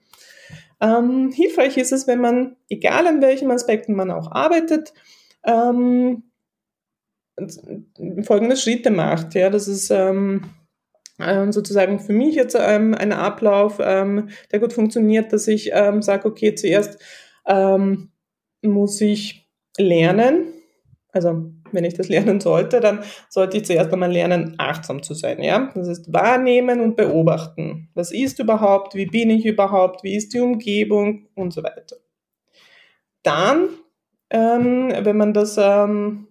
Ähm, 0.80 1.30
hilfreich 1.30 1.76
ist 1.76 1.92
es, 1.92 2.08
wenn 2.08 2.20
man, 2.20 2.56
egal 2.68 3.06
an 3.06 3.22
welchen 3.22 3.50
Aspekten 3.52 3.94
man 3.94 4.10
auch 4.10 4.32
arbeitet, 4.32 4.92
ähm, 5.44 6.24
folgende 8.22 8.56
Schritte 8.56 8.90
macht. 8.90 9.34
Ja, 9.34 9.48
das 9.48 9.68
ist 9.68 9.90
ähm, 9.90 10.42
sozusagen 11.50 12.00
für 12.00 12.12
mich 12.12 12.34
jetzt 12.34 12.56
ähm, 12.58 12.94
ein 12.94 13.12
Ablauf, 13.12 13.78
ähm, 13.80 14.28
der 14.50 14.60
gut 14.60 14.72
funktioniert, 14.72 15.32
dass 15.32 15.48
ich 15.48 15.70
ähm, 15.72 16.02
sage, 16.02 16.26
okay, 16.28 16.54
zuerst 16.54 17.00
ähm, 17.46 18.10
muss 18.62 19.00
ich 19.00 19.48
lernen. 19.78 20.46
Also 21.12 21.52
wenn 21.72 21.84
ich 21.84 21.94
das 21.94 22.08
lernen 22.10 22.40
sollte, 22.40 22.80
dann 22.80 23.00
sollte 23.28 23.56
ich 23.58 23.64
zuerst 23.64 23.92
einmal 23.92 24.12
lernen, 24.12 24.54
achtsam 24.58 25.02
zu 25.02 25.14
sein. 25.14 25.42
Ja? 25.42 25.70
Das 25.74 25.88
ist 25.88 26.12
wahrnehmen 26.12 26.80
und 26.80 26.96
beobachten. 26.96 27.88
Was 27.94 28.12
ist 28.12 28.38
überhaupt? 28.38 28.94
Wie 28.94 29.06
bin 29.06 29.30
ich 29.30 29.44
überhaupt? 29.44 30.02
Wie 30.04 30.16
ist 30.16 30.32
die 30.34 30.40
Umgebung? 30.40 31.28
Und 31.34 31.52
so 31.52 31.62
weiter. 31.62 31.96
Dann, 33.22 33.68
ähm, 34.30 34.92
wenn 35.02 35.16
man 35.16 35.32
das 35.32 35.56
ähm, 35.58 36.28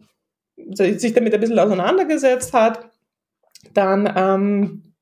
sich 0.73 1.13
damit 1.13 1.33
ein 1.33 1.39
bisschen 1.39 1.59
auseinandergesetzt 1.59 2.53
hat, 2.53 2.90
dann 3.73 4.11
ähm, 4.15 4.93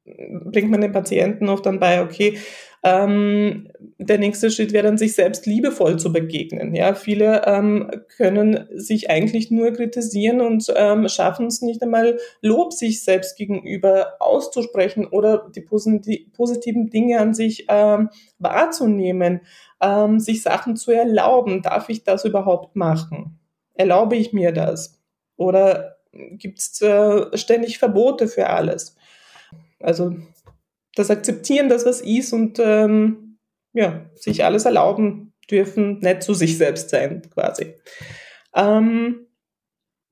bringt 0.45 0.71
man 0.71 0.81
den 0.81 0.91
Patienten 0.91 1.49
oft 1.49 1.65
dann 1.65 1.79
bei, 1.79 2.01
okay, 2.01 2.37
ähm, 2.81 3.67
der 3.97 4.17
nächste 4.17 4.49
Schritt 4.49 4.71
wäre 4.71 4.87
dann, 4.87 4.97
sich 4.97 5.13
selbst 5.13 5.45
liebevoll 5.45 5.99
zu 5.99 6.13
begegnen. 6.13 6.73
Ja, 6.73 6.93
viele 6.93 7.45
ähm, 7.45 7.91
können 8.15 8.67
sich 8.73 9.09
eigentlich 9.09 9.51
nur 9.51 9.73
kritisieren 9.73 10.39
und 10.39 10.71
ähm, 10.75 11.09
schaffen 11.09 11.47
es 11.47 11.61
nicht 11.61 11.83
einmal, 11.83 12.17
Lob 12.41 12.71
sich 12.71 13.03
selbst 13.03 13.37
gegenüber 13.37 14.13
auszusprechen 14.19 15.05
oder 15.05 15.49
die 15.53 15.61
positiven 15.61 16.89
Dinge 16.89 17.19
an 17.19 17.33
sich 17.33 17.65
ähm, 17.67 18.09
wahrzunehmen, 18.37 19.41
ähm, 19.81 20.19
sich 20.19 20.41
Sachen 20.41 20.77
zu 20.77 20.91
erlauben. 20.91 21.61
Darf 21.61 21.89
ich 21.89 22.05
das 22.05 22.23
überhaupt 22.23 22.77
machen? 22.77 23.39
Erlaube 23.73 24.15
ich 24.15 24.31
mir 24.31 24.53
das? 24.53 25.01
Oder 25.35 25.98
gibt 26.11 26.59
es 26.59 26.81
äh, 26.81 27.37
ständig 27.37 27.77
Verbote 27.77 28.27
für 28.27 28.47
alles? 28.47 28.95
Also 29.79 30.15
das 30.95 31.09
Akzeptieren, 31.09 31.69
das 31.69 31.85
was 31.85 32.01
ist 32.01 32.33
und 32.33 32.59
ähm, 32.59 33.37
ja, 33.73 34.09
sich 34.15 34.43
alles 34.43 34.65
erlauben 34.65 35.33
dürfen, 35.49 35.99
nicht 35.99 36.23
zu 36.23 36.33
sich 36.33 36.57
selbst 36.57 36.89
sein, 36.89 37.21
quasi. 37.33 37.75
Ähm, 38.55 39.27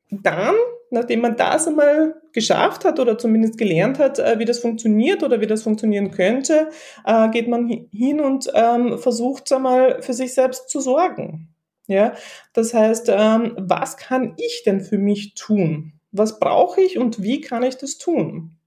dann, 0.09 0.55
nachdem 0.89 1.21
man 1.21 1.35
das 1.35 1.67
einmal 1.67 2.15
geschafft 2.31 2.85
hat 2.85 2.99
oder 2.99 3.17
zumindest 3.17 3.57
gelernt 3.57 3.99
hat, 3.99 4.19
äh, 4.19 4.39
wie 4.39 4.45
das 4.45 4.59
funktioniert 4.59 5.23
oder 5.23 5.41
wie 5.41 5.47
das 5.47 5.63
funktionieren 5.63 6.11
könnte, 6.11 6.69
äh, 7.05 7.29
geht 7.29 7.47
man 7.47 7.67
hin 7.91 8.21
und 8.21 8.49
ähm, 8.53 8.97
versucht 8.99 9.51
einmal 9.51 10.01
für 10.01 10.13
sich 10.13 10.33
selbst 10.33 10.69
zu 10.69 10.79
sorgen. 10.79 11.49
Ja, 11.87 12.13
das 12.53 12.73
heißt, 12.73 13.09
ähm, 13.09 13.55
was 13.57 13.97
kann 13.97 14.33
ich 14.37 14.63
denn 14.65 14.81
für 14.81 14.97
mich 14.97 15.35
tun? 15.35 15.93
Was 16.11 16.39
brauche 16.39 16.81
ich 16.81 16.97
und 16.97 17.21
wie 17.23 17.41
kann 17.41 17.63
ich 17.63 17.77
das 17.77 17.97
tun? 17.97 18.57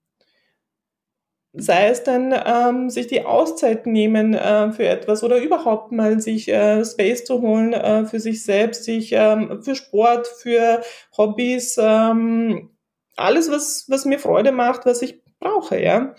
sei 1.52 1.88
es 1.88 2.04
dann 2.04 2.33
ähm, 2.46 2.90
sich 2.90 3.09
die 3.09 3.24
Auszeit 3.24 3.87
nehmen 3.87 4.35
äh, 4.35 4.72
für 4.72 4.87
etwas 4.87 5.24
oder 5.24 5.38
überhaupt 5.38 5.90
mal 5.92 6.20
sich 6.20 6.48
äh, 6.48 6.85
Space 6.85 7.24
zu 7.24 7.40
holen 7.40 7.72
äh, 7.72 8.06
für 8.06 8.20
sich 8.20 8.44
selbst, 8.44 8.85
sich 8.85 9.12
ähm, 9.12 9.62
für 9.62 9.74
Sport, 9.74 10.28
für 10.28 10.83
Hobbys, 11.16 11.76
ähm, 11.80 12.70
alles 13.16 13.50
was 13.50 13.87
was 13.88 14.04
mir 14.04 14.18
Freude 14.18 14.52
macht, 14.52 14.87
was 14.87 15.02
ich 15.02 15.22
brauche, 15.40 15.80
ja, 15.80 16.14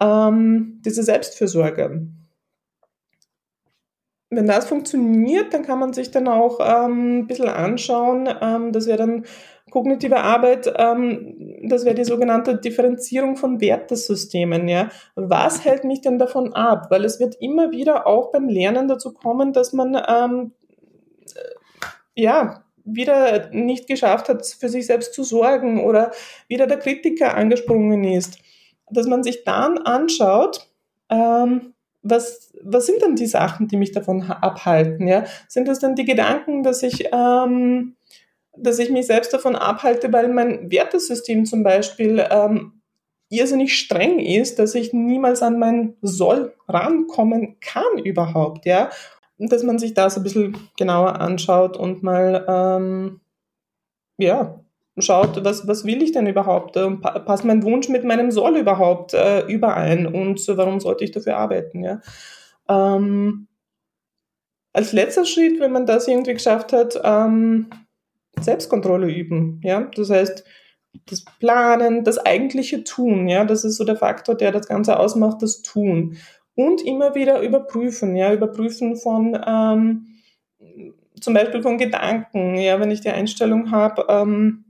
ähm, 0.00 0.80
diese 0.84 1.02
Selbstfürsorge. 1.02 2.08
Wenn 4.36 4.46
das 4.46 4.66
funktioniert, 4.66 5.52
dann 5.52 5.62
kann 5.62 5.78
man 5.78 5.92
sich 5.92 6.10
dann 6.10 6.28
auch 6.28 6.58
ähm, 6.60 7.20
ein 7.20 7.26
bisschen 7.26 7.48
anschauen, 7.48 8.28
ähm, 8.40 8.72
dass 8.72 8.86
wir 8.86 8.96
dann 8.96 9.24
kognitive 9.74 10.18
Arbeit, 10.18 10.72
ähm, 10.76 11.58
das 11.64 11.84
wäre 11.84 11.96
die 11.96 12.04
sogenannte 12.04 12.56
Differenzierung 12.56 13.36
von 13.36 13.60
Wertesystemen. 13.60 14.68
Ja. 14.68 14.88
Was 15.16 15.64
hält 15.64 15.82
mich 15.82 16.00
denn 16.00 16.18
davon 16.18 16.54
ab? 16.54 16.86
Weil 16.90 17.04
es 17.04 17.18
wird 17.18 17.34
immer 17.40 17.72
wieder 17.72 18.06
auch 18.06 18.30
beim 18.30 18.48
Lernen 18.48 18.86
dazu 18.86 19.12
kommen, 19.12 19.52
dass 19.52 19.72
man 19.72 20.00
ähm, 20.08 20.52
äh, 21.34 22.22
ja 22.22 22.62
wieder 22.84 23.50
nicht 23.50 23.88
geschafft 23.88 24.28
hat, 24.28 24.46
für 24.46 24.68
sich 24.68 24.86
selbst 24.86 25.12
zu 25.12 25.24
sorgen 25.24 25.84
oder 25.84 26.12
wieder 26.46 26.68
der 26.68 26.78
Kritiker 26.78 27.34
angesprungen 27.34 28.04
ist. 28.04 28.38
Dass 28.90 29.08
man 29.08 29.24
sich 29.24 29.42
dann 29.42 29.78
anschaut, 29.78 30.68
ähm, 31.10 31.73
was, 32.04 32.52
was 32.62 32.86
sind 32.86 33.02
denn 33.02 33.16
die 33.16 33.26
Sachen, 33.26 33.66
die 33.66 33.76
mich 33.76 33.92
davon 33.92 34.22
abhalten? 34.22 35.08
Ja? 35.08 35.24
Sind 35.48 35.66
das 35.66 35.80
dann 35.80 35.96
die 35.96 36.04
Gedanken, 36.04 36.62
dass 36.62 36.82
ich 36.82 37.08
ähm, 37.12 37.96
dass 38.56 38.78
ich 38.78 38.90
mich 38.90 39.06
selbst 39.06 39.32
davon 39.32 39.56
abhalte, 39.56 40.12
weil 40.12 40.28
mein 40.28 40.70
Wertesystem 40.70 41.44
zum 41.44 41.62
Beispiel 41.62 42.24
ähm, 42.30 42.80
irrsinnig 43.28 43.76
streng 43.76 44.18
ist, 44.20 44.58
dass 44.58 44.74
ich 44.74 44.92
niemals 44.92 45.42
an 45.42 45.58
mein 45.58 45.96
Soll 46.02 46.54
rankommen 46.68 47.58
kann 47.60 47.98
überhaupt, 48.02 48.66
ja. 48.66 48.90
Dass 49.38 49.64
man 49.64 49.78
sich 49.78 49.94
das 49.94 50.16
ein 50.16 50.22
bisschen 50.22 50.56
genauer 50.76 51.20
anschaut 51.20 51.76
und 51.76 52.02
mal, 52.02 52.44
ähm, 52.48 53.20
ja, 54.18 54.63
schaut, 54.98 55.44
was, 55.44 55.66
was 55.66 55.84
will 55.84 56.02
ich 56.02 56.12
denn 56.12 56.26
überhaupt? 56.26 56.78
Passt 57.02 57.44
mein 57.44 57.62
Wunsch 57.62 57.88
mit 57.88 58.04
meinem 58.04 58.30
Soll 58.30 58.56
überhaupt 58.56 59.14
äh, 59.14 59.44
überein 59.46 60.06
und 60.06 60.46
warum 60.48 60.80
sollte 60.80 61.04
ich 61.04 61.10
dafür 61.10 61.36
arbeiten, 61.36 61.82
ja. 61.82 62.00
Ähm, 62.68 63.48
als 64.72 64.92
letzter 64.92 65.24
Schritt, 65.24 65.60
wenn 65.60 65.72
man 65.72 65.86
das 65.86 66.08
irgendwie 66.08 66.34
geschafft 66.34 66.72
hat, 66.72 67.00
ähm, 67.02 67.70
Selbstkontrolle 68.40 69.06
üben. 69.06 69.60
Ja, 69.62 69.88
das 69.94 70.10
heißt, 70.10 70.44
das 71.06 71.24
Planen, 71.38 72.04
das 72.04 72.18
eigentliche 72.18 72.84
Tun, 72.84 73.28
ja, 73.28 73.44
das 73.44 73.64
ist 73.64 73.76
so 73.76 73.84
der 73.84 73.96
Faktor, 73.96 74.34
der 74.34 74.52
das 74.52 74.66
Ganze 74.66 74.98
ausmacht, 74.98 75.42
das 75.42 75.62
Tun. 75.62 76.16
Und 76.56 76.82
immer 76.82 77.14
wieder 77.14 77.40
überprüfen, 77.40 78.16
ja, 78.16 78.32
überprüfen 78.32 78.96
von 78.96 79.38
ähm, 79.46 80.06
zum 81.20 81.34
Beispiel 81.34 81.62
von 81.62 81.78
Gedanken, 81.78 82.56
ja, 82.56 82.78
wenn 82.80 82.90
ich 82.90 83.00
die 83.00 83.10
Einstellung 83.10 83.70
habe, 83.70 84.06
ähm, 84.08 84.63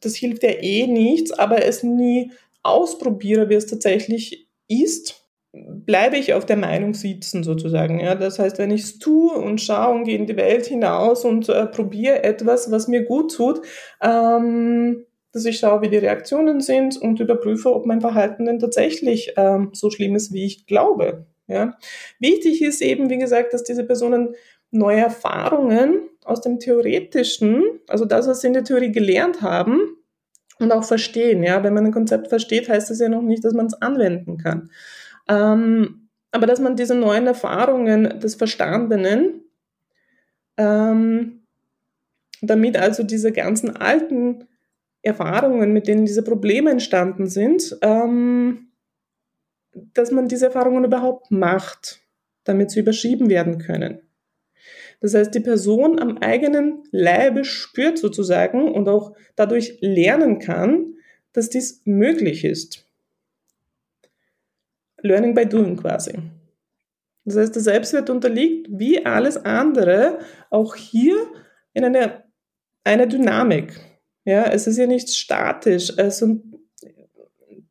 das 0.00 0.14
hilft 0.14 0.42
ja 0.42 0.50
eh 0.50 0.86
nichts, 0.86 1.32
aber 1.32 1.64
es 1.64 1.82
nie 1.82 2.32
ausprobiere, 2.62 3.48
wie 3.48 3.54
es 3.54 3.66
tatsächlich 3.66 4.48
ist, 4.68 5.20
bleibe 5.52 6.16
ich 6.16 6.34
auf 6.34 6.46
der 6.46 6.56
Meinung 6.56 6.94
sitzen 6.94 7.42
sozusagen. 7.42 7.98
Ja? 8.00 8.14
Das 8.14 8.38
heißt, 8.38 8.58
wenn 8.58 8.70
ich 8.70 8.82
es 8.82 8.98
tue 8.98 9.32
und 9.32 9.60
schaue 9.60 9.94
und 9.94 10.04
gehe 10.04 10.16
in 10.16 10.26
die 10.26 10.36
Welt 10.36 10.66
hinaus 10.66 11.24
und 11.24 11.48
äh, 11.48 11.66
probiere 11.66 12.22
etwas, 12.22 12.70
was 12.70 12.86
mir 12.86 13.04
gut 13.04 13.34
tut, 13.34 13.60
ähm, 14.00 15.04
dass 15.32 15.44
ich 15.44 15.58
schaue, 15.58 15.82
wie 15.82 15.88
die 15.88 15.96
Reaktionen 15.96 16.60
sind 16.60 16.96
und 16.96 17.20
überprüfe, 17.20 17.72
ob 17.72 17.86
mein 17.86 18.00
Verhalten 18.00 18.46
denn 18.46 18.58
tatsächlich 18.58 19.34
ähm, 19.36 19.70
so 19.72 19.90
schlimm 19.90 20.14
ist, 20.14 20.32
wie 20.32 20.44
ich 20.44 20.66
glaube. 20.66 21.26
Ja? 21.48 21.76
Wichtig 22.20 22.62
ist 22.62 22.80
eben, 22.80 23.10
wie 23.10 23.18
gesagt, 23.18 23.52
dass 23.52 23.64
diese 23.64 23.84
Personen 23.84 24.34
neue 24.70 25.00
Erfahrungen 25.00 26.09
aus 26.24 26.40
dem 26.40 26.58
Theoretischen, 26.58 27.62
also 27.88 28.04
das, 28.04 28.26
was 28.26 28.40
sie 28.40 28.48
in 28.48 28.52
der 28.52 28.64
Theorie 28.64 28.92
gelernt 28.92 29.42
haben, 29.42 29.96
und 30.60 30.72
auch 30.72 30.84
verstehen. 30.84 31.42
Ja? 31.42 31.64
Wenn 31.64 31.74
man 31.74 31.86
ein 31.86 31.92
Konzept 31.92 32.28
versteht, 32.28 32.68
heißt 32.68 32.90
das 32.90 33.00
ja 33.00 33.08
noch 33.08 33.22
nicht, 33.22 33.44
dass 33.44 33.54
man 33.54 33.66
es 33.66 33.74
anwenden 33.74 34.36
kann. 34.36 34.70
Ähm, 35.28 36.08
aber 36.30 36.46
dass 36.46 36.60
man 36.60 36.76
diese 36.76 36.94
neuen 36.94 37.26
Erfahrungen 37.26 38.20
des 38.20 38.36
Verstandenen, 38.36 39.42
ähm, 40.56 41.42
damit 42.42 42.76
also 42.76 43.02
diese 43.02 43.32
ganzen 43.32 43.76
alten 43.76 44.46
Erfahrungen, 45.02 45.72
mit 45.72 45.88
denen 45.88 46.04
diese 46.04 46.22
Probleme 46.22 46.70
entstanden 46.70 47.26
sind, 47.26 47.76
ähm, 47.82 48.68
dass 49.72 50.10
man 50.10 50.28
diese 50.28 50.46
Erfahrungen 50.46 50.84
überhaupt 50.84 51.30
macht, 51.30 52.00
damit 52.44 52.70
sie 52.70 52.80
überschrieben 52.80 53.28
werden 53.28 53.58
können. 53.58 54.00
Das 55.00 55.14
heißt, 55.14 55.34
die 55.34 55.40
Person 55.40 55.98
am 55.98 56.18
eigenen 56.18 56.84
Leibe 56.90 57.44
spürt 57.44 57.98
sozusagen 57.98 58.70
und 58.70 58.88
auch 58.88 59.16
dadurch 59.34 59.78
lernen 59.80 60.38
kann, 60.38 60.94
dass 61.32 61.48
dies 61.48 61.82
möglich 61.84 62.44
ist. 62.44 62.86
Learning 65.02 65.34
by 65.34 65.46
doing 65.46 65.76
quasi. 65.76 66.12
Das 67.24 67.36
heißt, 67.36 67.54
der 67.54 67.62
Selbstwert 67.62 68.10
unterliegt 68.10 68.68
wie 68.70 69.04
alles 69.04 69.36
andere 69.38 70.18
auch 70.50 70.74
hier 70.74 71.16
in 71.72 71.84
einer 71.84 72.24
eine 72.84 73.06
Dynamik. 73.06 73.78
Ja, 74.24 74.44
es 74.44 74.66
ist 74.66 74.78
ja 74.78 74.86
nicht 74.86 75.10
statisch. 75.10 75.98
Also, 75.98 76.40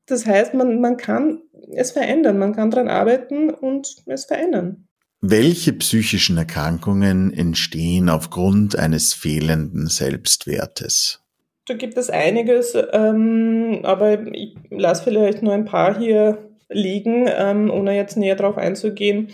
das 0.06 0.26
heißt, 0.26 0.54
man, 0.54 0.82
man 0.82 0.98
kann 0.98 1.42
es 1.72 1.92
verändern, 1.92 2.38
man 2.38 2.56
kann 2.56 2.72
daran 2.72 2.90
arbeiten 2.90 3.50
und 3.50 4.04
es 4.06 4.26
verändern. 4.26 4.89
Welche 5.22 5.74
psychischen 5.74 6.38
Erkrankungen 6.38 7.34
entstehen 7.34 8.08
aufgrund 8.08 8.80
eines 8.80 9.14
fehlenden 9.14 9.88
Selbstwertes? 9.88 11.22
Da 11.66 11.74
gibt 11.74 11.98
es 11.98 12.10
einiges, 12.10 12.74
ähm, 12.94 13.82
aber 13.84 14.34
ich 14.34 14.56
lasse 14.70 15.04
vielleicht 15.04 15.44
nur 15.44 15.54
ein 15.54 15.66
paar 15.66 16.00
hier 16.00 16.50
liegen, 16.70 17.26
ähm, 17.28 17.70
ohne 17.70 17.98
jetzt 17.98 18.16
näher 18.16 18.38
darauf 18.38 18.58
einzugehen. 18.58 19.30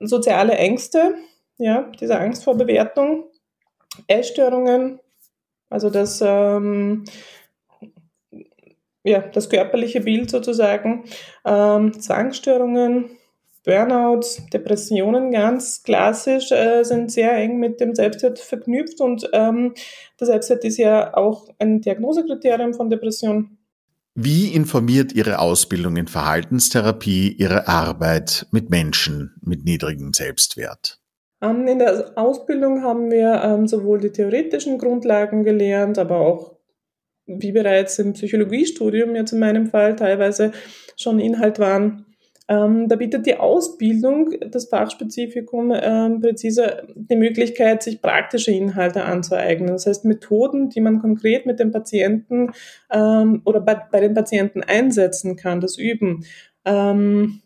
Soziale 0.00 0.54
Ängste, 0.54 1.14
ja, 1.56 1.90
diese 2.00 2.18
Angst 2.18 2.42
vor 2.42 2.56
Bewertung, 2.56 3.24
Essstörungen, 4.08 4.98
also 5.68 5.88
das, 5.88 6.20
ähm, 6.20 7.04
ja, 9.04 9.20
das 9.20 9.48
körperliche 9.48 10.00
Bild 10.00 10.30
sozusagen, 10.30 11.04
ähm, 11.44 11.92
Zwangsstörungen, 12.00 13.19
Burnouts, 13.64 14.42
Depressionen 14.52 15.30
ganz 15.30 15.82
klassisch 15.82 16.50
äh, 16.50 16.82
sind 16.82 17.12
sehr 17.12 17.34
eng 17.34 17.58
mit 17.58 17.80
dem 17.80 17.94
Selbstwert 17.94 18.38
verknüpft 18.38 19.00
und 19.00 19.28
ähm, 19.32 19.74
der 20.18 20.26
Selbstwert 20.26 20.64
ist 20.64 20.78
ja 20.78 21.14
auch 21.14 21.48
ein 21.58 21.80
Diagnosekriterium 21.80 22.72
von 22.72 22.88
Depression. 22.88 23.58
Wie 24.14 24.52
informiert 24.54 25.12
Ihre 25.12 25.38
Ausbildung 25.38 25.96
in 25.96 26.08
Verhaltenstherapie 26.08 27.32
Ihre 27.32 27.68
Arbeit 27.68 28.46
mit 28.50 28.70
Menschen 28.70 29.34
mit 29.42 29.64
niedrigem 29.64 30.12
Selbstwert? 30.14 30.98
Ähm, 31.42 31.66
in 31.66 31.78
der 31.78 32.12
Ausbildung 32.16 32.82
haben 32.82 33.10
wir 33.10 33.42
ähm, 33.44 33.68
sowohl 33.68 34.00
die 34.00 34.10
theoretischen 34.10 34.78
Grundlagen 34.78 35.44
gelernt, 35.44 35.98
aber 35.98 36.20
auch, 36.20 36.56
wie 37.26 37.52
bereits 37.52 37.98
im 37.98 38.14
Psychologiestudium 38.14 39.14
jetzt 39.14 39.32
in 39.32 39.38
meinem 39.38 39.66
Fall 39.68 39.96
teilweise 39.96 40.52
schon 40.96 41.20
Inhalt 41.20 41.58
waren, 41.58 42.09
ähm, 42.50 42.88
da 42.88 42.96
bietet 42.96 43.26
die 43.26 43.36
Ausbildung, 43.36 44.34
das 44.50 44.64
Fachspezifikum, 44.64 45.72
ähm, 45.72 46.20
präzise 46.20 46.82
die 46.96 47.14
Möglichkeit, 47.14 47.84
sich 47.84 48.02
praktische 48.02 48.50
Inhalte 48.50 49.04
anzueignen. 49.04 49.68
Das 49.68 49.86
heißt, 49.86 50.04
Methoden, 50.04 50.68
die 50.68 50.80
man 50.80 50.98
konkret 50.98 51.46
mit 51.46 51.60
dem 51.60 51.70
Patienten 51.70 52.50
ähm, 52.90 53.42
oder 53.44 53.60
bei, 53.60 53.76
bei, 53.92 54.00
den 54.00 54.14
Patienten 54.14 54.64
einsetzen 54.64 55.36
kann, 55.36 55.60
das 55.60 55.78
Üben. 55.78 56.24
Ähm, 56.64 57.40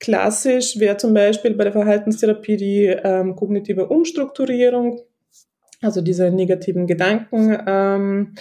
klassisch 0.00 0.78
wäre 0.78 0.96
zum 0.96 1.12
Beispiel 1.12 1.52
bei 1.52 1.64
der 1.64 1.74
Verhaltenstherapie 1.74 2.56
die 2.56 2.86
ähm, 2.86 3.36
kognitive 3.36 3.88
Umstrukturierung, 3.88 5.02
also 5.82 6.00
diese 6.00 6.30
negativen 6.30 6.86
Gedanken 6.86 7.58
ähm, 7.66 8.34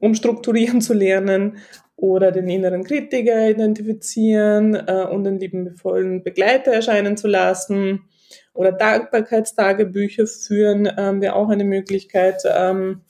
umstrukturieren 0.00 0.80
zu 0.80 0.94
lernen 0.94 1.56
oder 1.98 2.30
den 2.30 2.48
inneren 2.48 2.84
Kritiker 2.84 3.50
identifizieren 3.50 4.74
äh, 4.74 5.04
und 5.10 5.24
den 5.24 5.40
liebenvollen 5.40 6.22
Begleiter 6.22 6.72
erscheinen 6.72 7.16
zu 7.16 7.26
lassen 7.26 8.04
oder 8.54 8.70
Dankbarkeitstagebücher 8.70 10.28
führen, 10.28 10.88
ähm, 10.96 11.20
wäre 11.20 11.34
auch 11.34 11.48
eine 11.48 11.64
Möglichkeit, 11.64 12.42
ähm, 12.46 13.00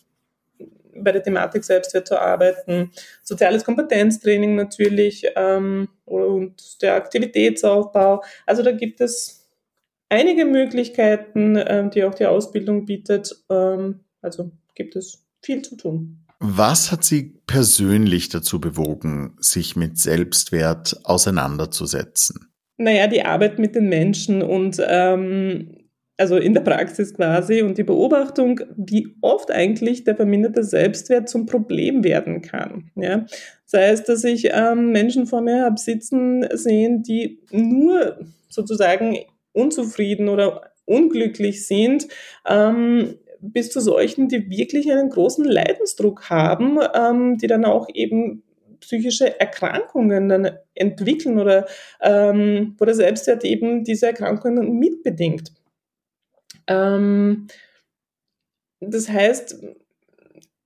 bei 0.95 1.13
der 1.13 1.23
Thematik 1.23 1.65
Selbstwert 1.65 2.09
zu 2.09 2.19
arbeiten. 2.19 2.91
Soziales 3.23 3.63
Kompetenztraining 3.63 4.55
natürlich 4.55 5.27
ähm, 5.37 5.89
und 6.07 6.81
der 6.81 6.95
Aktivitätsaufbau. 6.95 8.23
Also 8.47 8.63
da 8.63 8.73
gibt 8.73 9.03
es 9.03 9.47
einige 10.09 10.47
Möglichkeiten, 10.47 11.63
ähm, 11.63 11.91
die 11.91 12.05
auch 12.05 12.15
die 12.15 12.27
Ausbildung 12.27 12.87
bietet. 12.87 13.37
Ähm, 13.51 14.01
also 14.23 14.51
gibt 14.75 14.97
es 14.97 15.27
viel 15.43 15.61
zu 15.61 15.77
tun. 15.77 16.25
Was 16.41 16.93
hat 16.93 17.05
Sie 17.05 17.41
persönlich 17.47 18.29
dazu 18.29 18.61
bewogen, 18.61 19.37
sich 19.41 19.75
mit 19.75 19.99
Selbstwert 19.99 21.01
auseinanderzusetzen? 21.05 22.53
Naja, 22.77 23.09
die 23.09 23.25
Arbeit 23.25 23.59
mit 23.59 23.75
den 23.75 23.89
Menschen 23.89 24.43
und 24.43 24.81
ähm, 24.87 25.89
also 26.17 26.37
in 26.37 26.55
der 26.55 26.61
Praxis 26.61 27.15
quasi 27.15 27.63
und 27.63 27.79
die 27.79 27.85
Beobachtung, 27.85 28.61
wie 28.77 29.17
oft 29.21 29.51
eigentlich 29.51 30.05
der 30.05 30.17
verminderte 30.17 30.63
Selbstwert 30.63 31.29
zum 31.29 31.47
Problem 31.47 32.05
werden 32.05 32.43
kann. 32.43 32.91
Ja? 32.97 33.27
Sei 33.65 33.89
es, 33.89 34.05
dass 34.05 34.25
ich 34.25 34.49
ähm, 34.53 34.91
Menschen 34.91 35.27
vor 35.27 35.41
mir 35.41 35.65
habe 35.65 35.79
sitzen 35.79 36.47
sehen, 36.53 37.03
die 37.03 37.41
nur 37.51 38.19
sozusagen 38.49 39.19
unzufrieden 39.53 40.29
oder 40.29 40.73
unglücklich 40.85 41.67
sind, 41.67 42.09
ähm, 42.47 43.15
bis 43.41 43.71
zu 43.71 43.81
solchen, 43.81 44.29
die 44.29 44.51
wirklich 44.51 44.91
einen 44.91 45.11
großen 45.11 45.45
Leidensdruck 45.45 46.31
haben, 46.31 46.79
ähm, 46.95 47.39
die 47.39 47.47
dann 47.47 47.65
auch 47.65 47.89
eben 47.93 48.43
psychische 48.81 49.39
Erkrankungen 49.41 50.29
dann 50.29 50.51
entwickeln 50.75 51.39
oder 51.39 51.67
ähm, 52.01 52.75
wo 52.79 52.85
der 52.85 52.95
Selbstwert 52.95 53.45
eben 53.45 53.85
diese 53.85 54.07
Erkrankungen 54.07 54.79
mitbedingt. 54.79 55.53
Ähm, 56.67 57.49
das 58.81 59.09
heißt, 59.09 59.57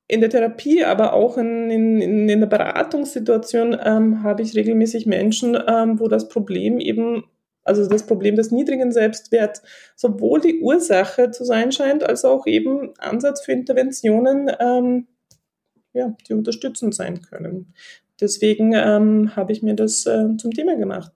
in 0.09 0.21
der 0.21 0.29
Therapie, 0.29 0.85
aber 0.85 1.15
auch 1.15 1.39
in, 1.39 1.71
in, 1.71 2.29
in 2.29 2.41
der 2.41 2.47
Beratungssituation 2.47 3.79
ähm, 3.83 4.23
habe 4.23 4.43
ich 4.43 4.55
regelmäßig 4.55 5.07
Menschen, 5.07 5.57
ähm, 5.67 5.99
wo 5.99 6.09
das 6.09 6.29
Problem 6.29 6.81
eben 6.81 7.25
also 7.65 7.87
das 7.89 8.07
Problem 8.07 8.37
des 8.37 8.51
niedrigen 8.51 8.93
Selbstwerts 8.93 9.63
sowohl 9.97 10.41
die 10.41 10.61
Ursache 10.61 11.31
zu 11.31 11.45
sein 11.45 11.73
scheint, 11.73 12.03
als 12.03 12.25
auch 12.25 12.47
eben 12.47 12.93
Ansatz 12.99 13.43
für 13.45 13.53
Interventionen, 13.53 14.51
ähm, 14.59 15.07
ja, 15.93 16.15
die 16.29 16.35
unterstützend 16.35 16.95
sein 16.95 17.23
können. 17.23 17.75
Deswegen 18.21 18.73
ähm, 18.75 19.37
habe 19.37 19.53
ich 19.53 19.63
mir 19.63 19.75
das 19.75 20.07
äh, 20.07 20.37
zum 20.37 20.53
Thema 20.53 20.77
gemacht. 20.77 21.13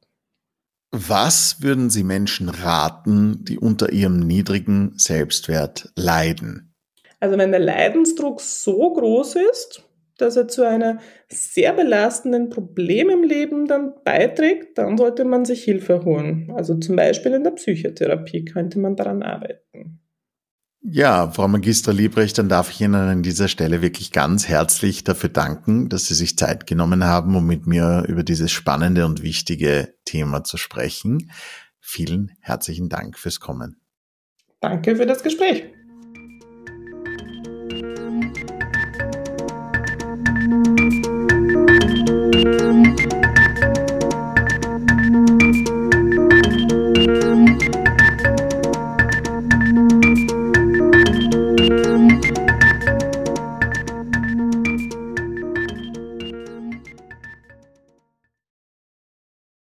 Was 0.92 1.62
würden 1.62 1.90
Sie 1.90 2.04
Menschen 2.04 2.48
raten, 2.48 3.44
die 3.44 3.58
unter 3.58 3.92
ihrem 3.92 4.20
niedrigen 4.20 4.92
Selbstwert 4.96 5.92
leiden? 5.96 6.74
Also 7.20 7.38
wenn 7.38 7.50
der 7.50 7.60
Leidensdruck 7.60 8.40
so 8.40 8.92
groß 8.92 9.36
ist, 9.50 9.85
dass 10.18 10.36
er 10.36 10.48
zu 10.48 10.66
einem 10.66 10.98
sehr 11.28 11.72
belastenden 11.72 12.50
Problem 12.50 13.10
im 13.10 13.22
Leben 13.22 13.66
dann 13.66 13.94
beiträgt, 14.04 14.78
dann 14.78 14.96
sollte 14.96 15.24
man 15.24 15.44
sich 15.44 15.64
Hilfe 15.64 16.04
holen. 16.04 16.52
Also 16.54 16.74
zum 16.76 16.96
Beispiel 16.96 17.32
in 17.32 17.44
der 17.44 17.52
Psychotherapie 17.52 18.44
könnte 18.44 18.78
man 18.78 18.96
daran 18.96 19.22
arbeiten. 19.22 20.00
Ja, 20.88 21.30
Frau 21.32 21.48
Magistra 21.48 21.90
Liebrecht, 21.90 22.38
dann 22.38 22.48
darf 22.48 22.70
ich 22.70 22.80
Ihnen 22.80 22.94
an 22.94 23.22
dieser 23.22 23.48
Stelle 23.48 23.82
wirklich 23.82 24.12
ganz 24.12 24.46
herzlich 24.46 25.02
dafür 25.02 25.30
danken, 25.30 25.88
dass 25.88 26.06
Sie 26.06 26.14
sich 26.14 26.38
Zeit 26.38 26.66
genommen 26.66 27.02
haben, 27.02 27.34
um 27.34 27.44
mit 27.44 27.66
mir 27.66 28.04
über 28.06 28.22
dieses 28.22 28.52
spannende 28.52 29.04
und 29.04 29.20
wichtige 29.20 29.94
Thema 30.04 30.44
zu 30.44 30.58
sprechen. 30.58 31.32
Vielen 31.80 32.30
herzlichen 32.40 32.88
Dank 32.88 33.18
fürs 33.18 33.40
Kommen. 33.40 33.80
Danke 34.60 34.94
für 34.94 35.06
das 35.06 35.24
Gespräch. 35.24 35.64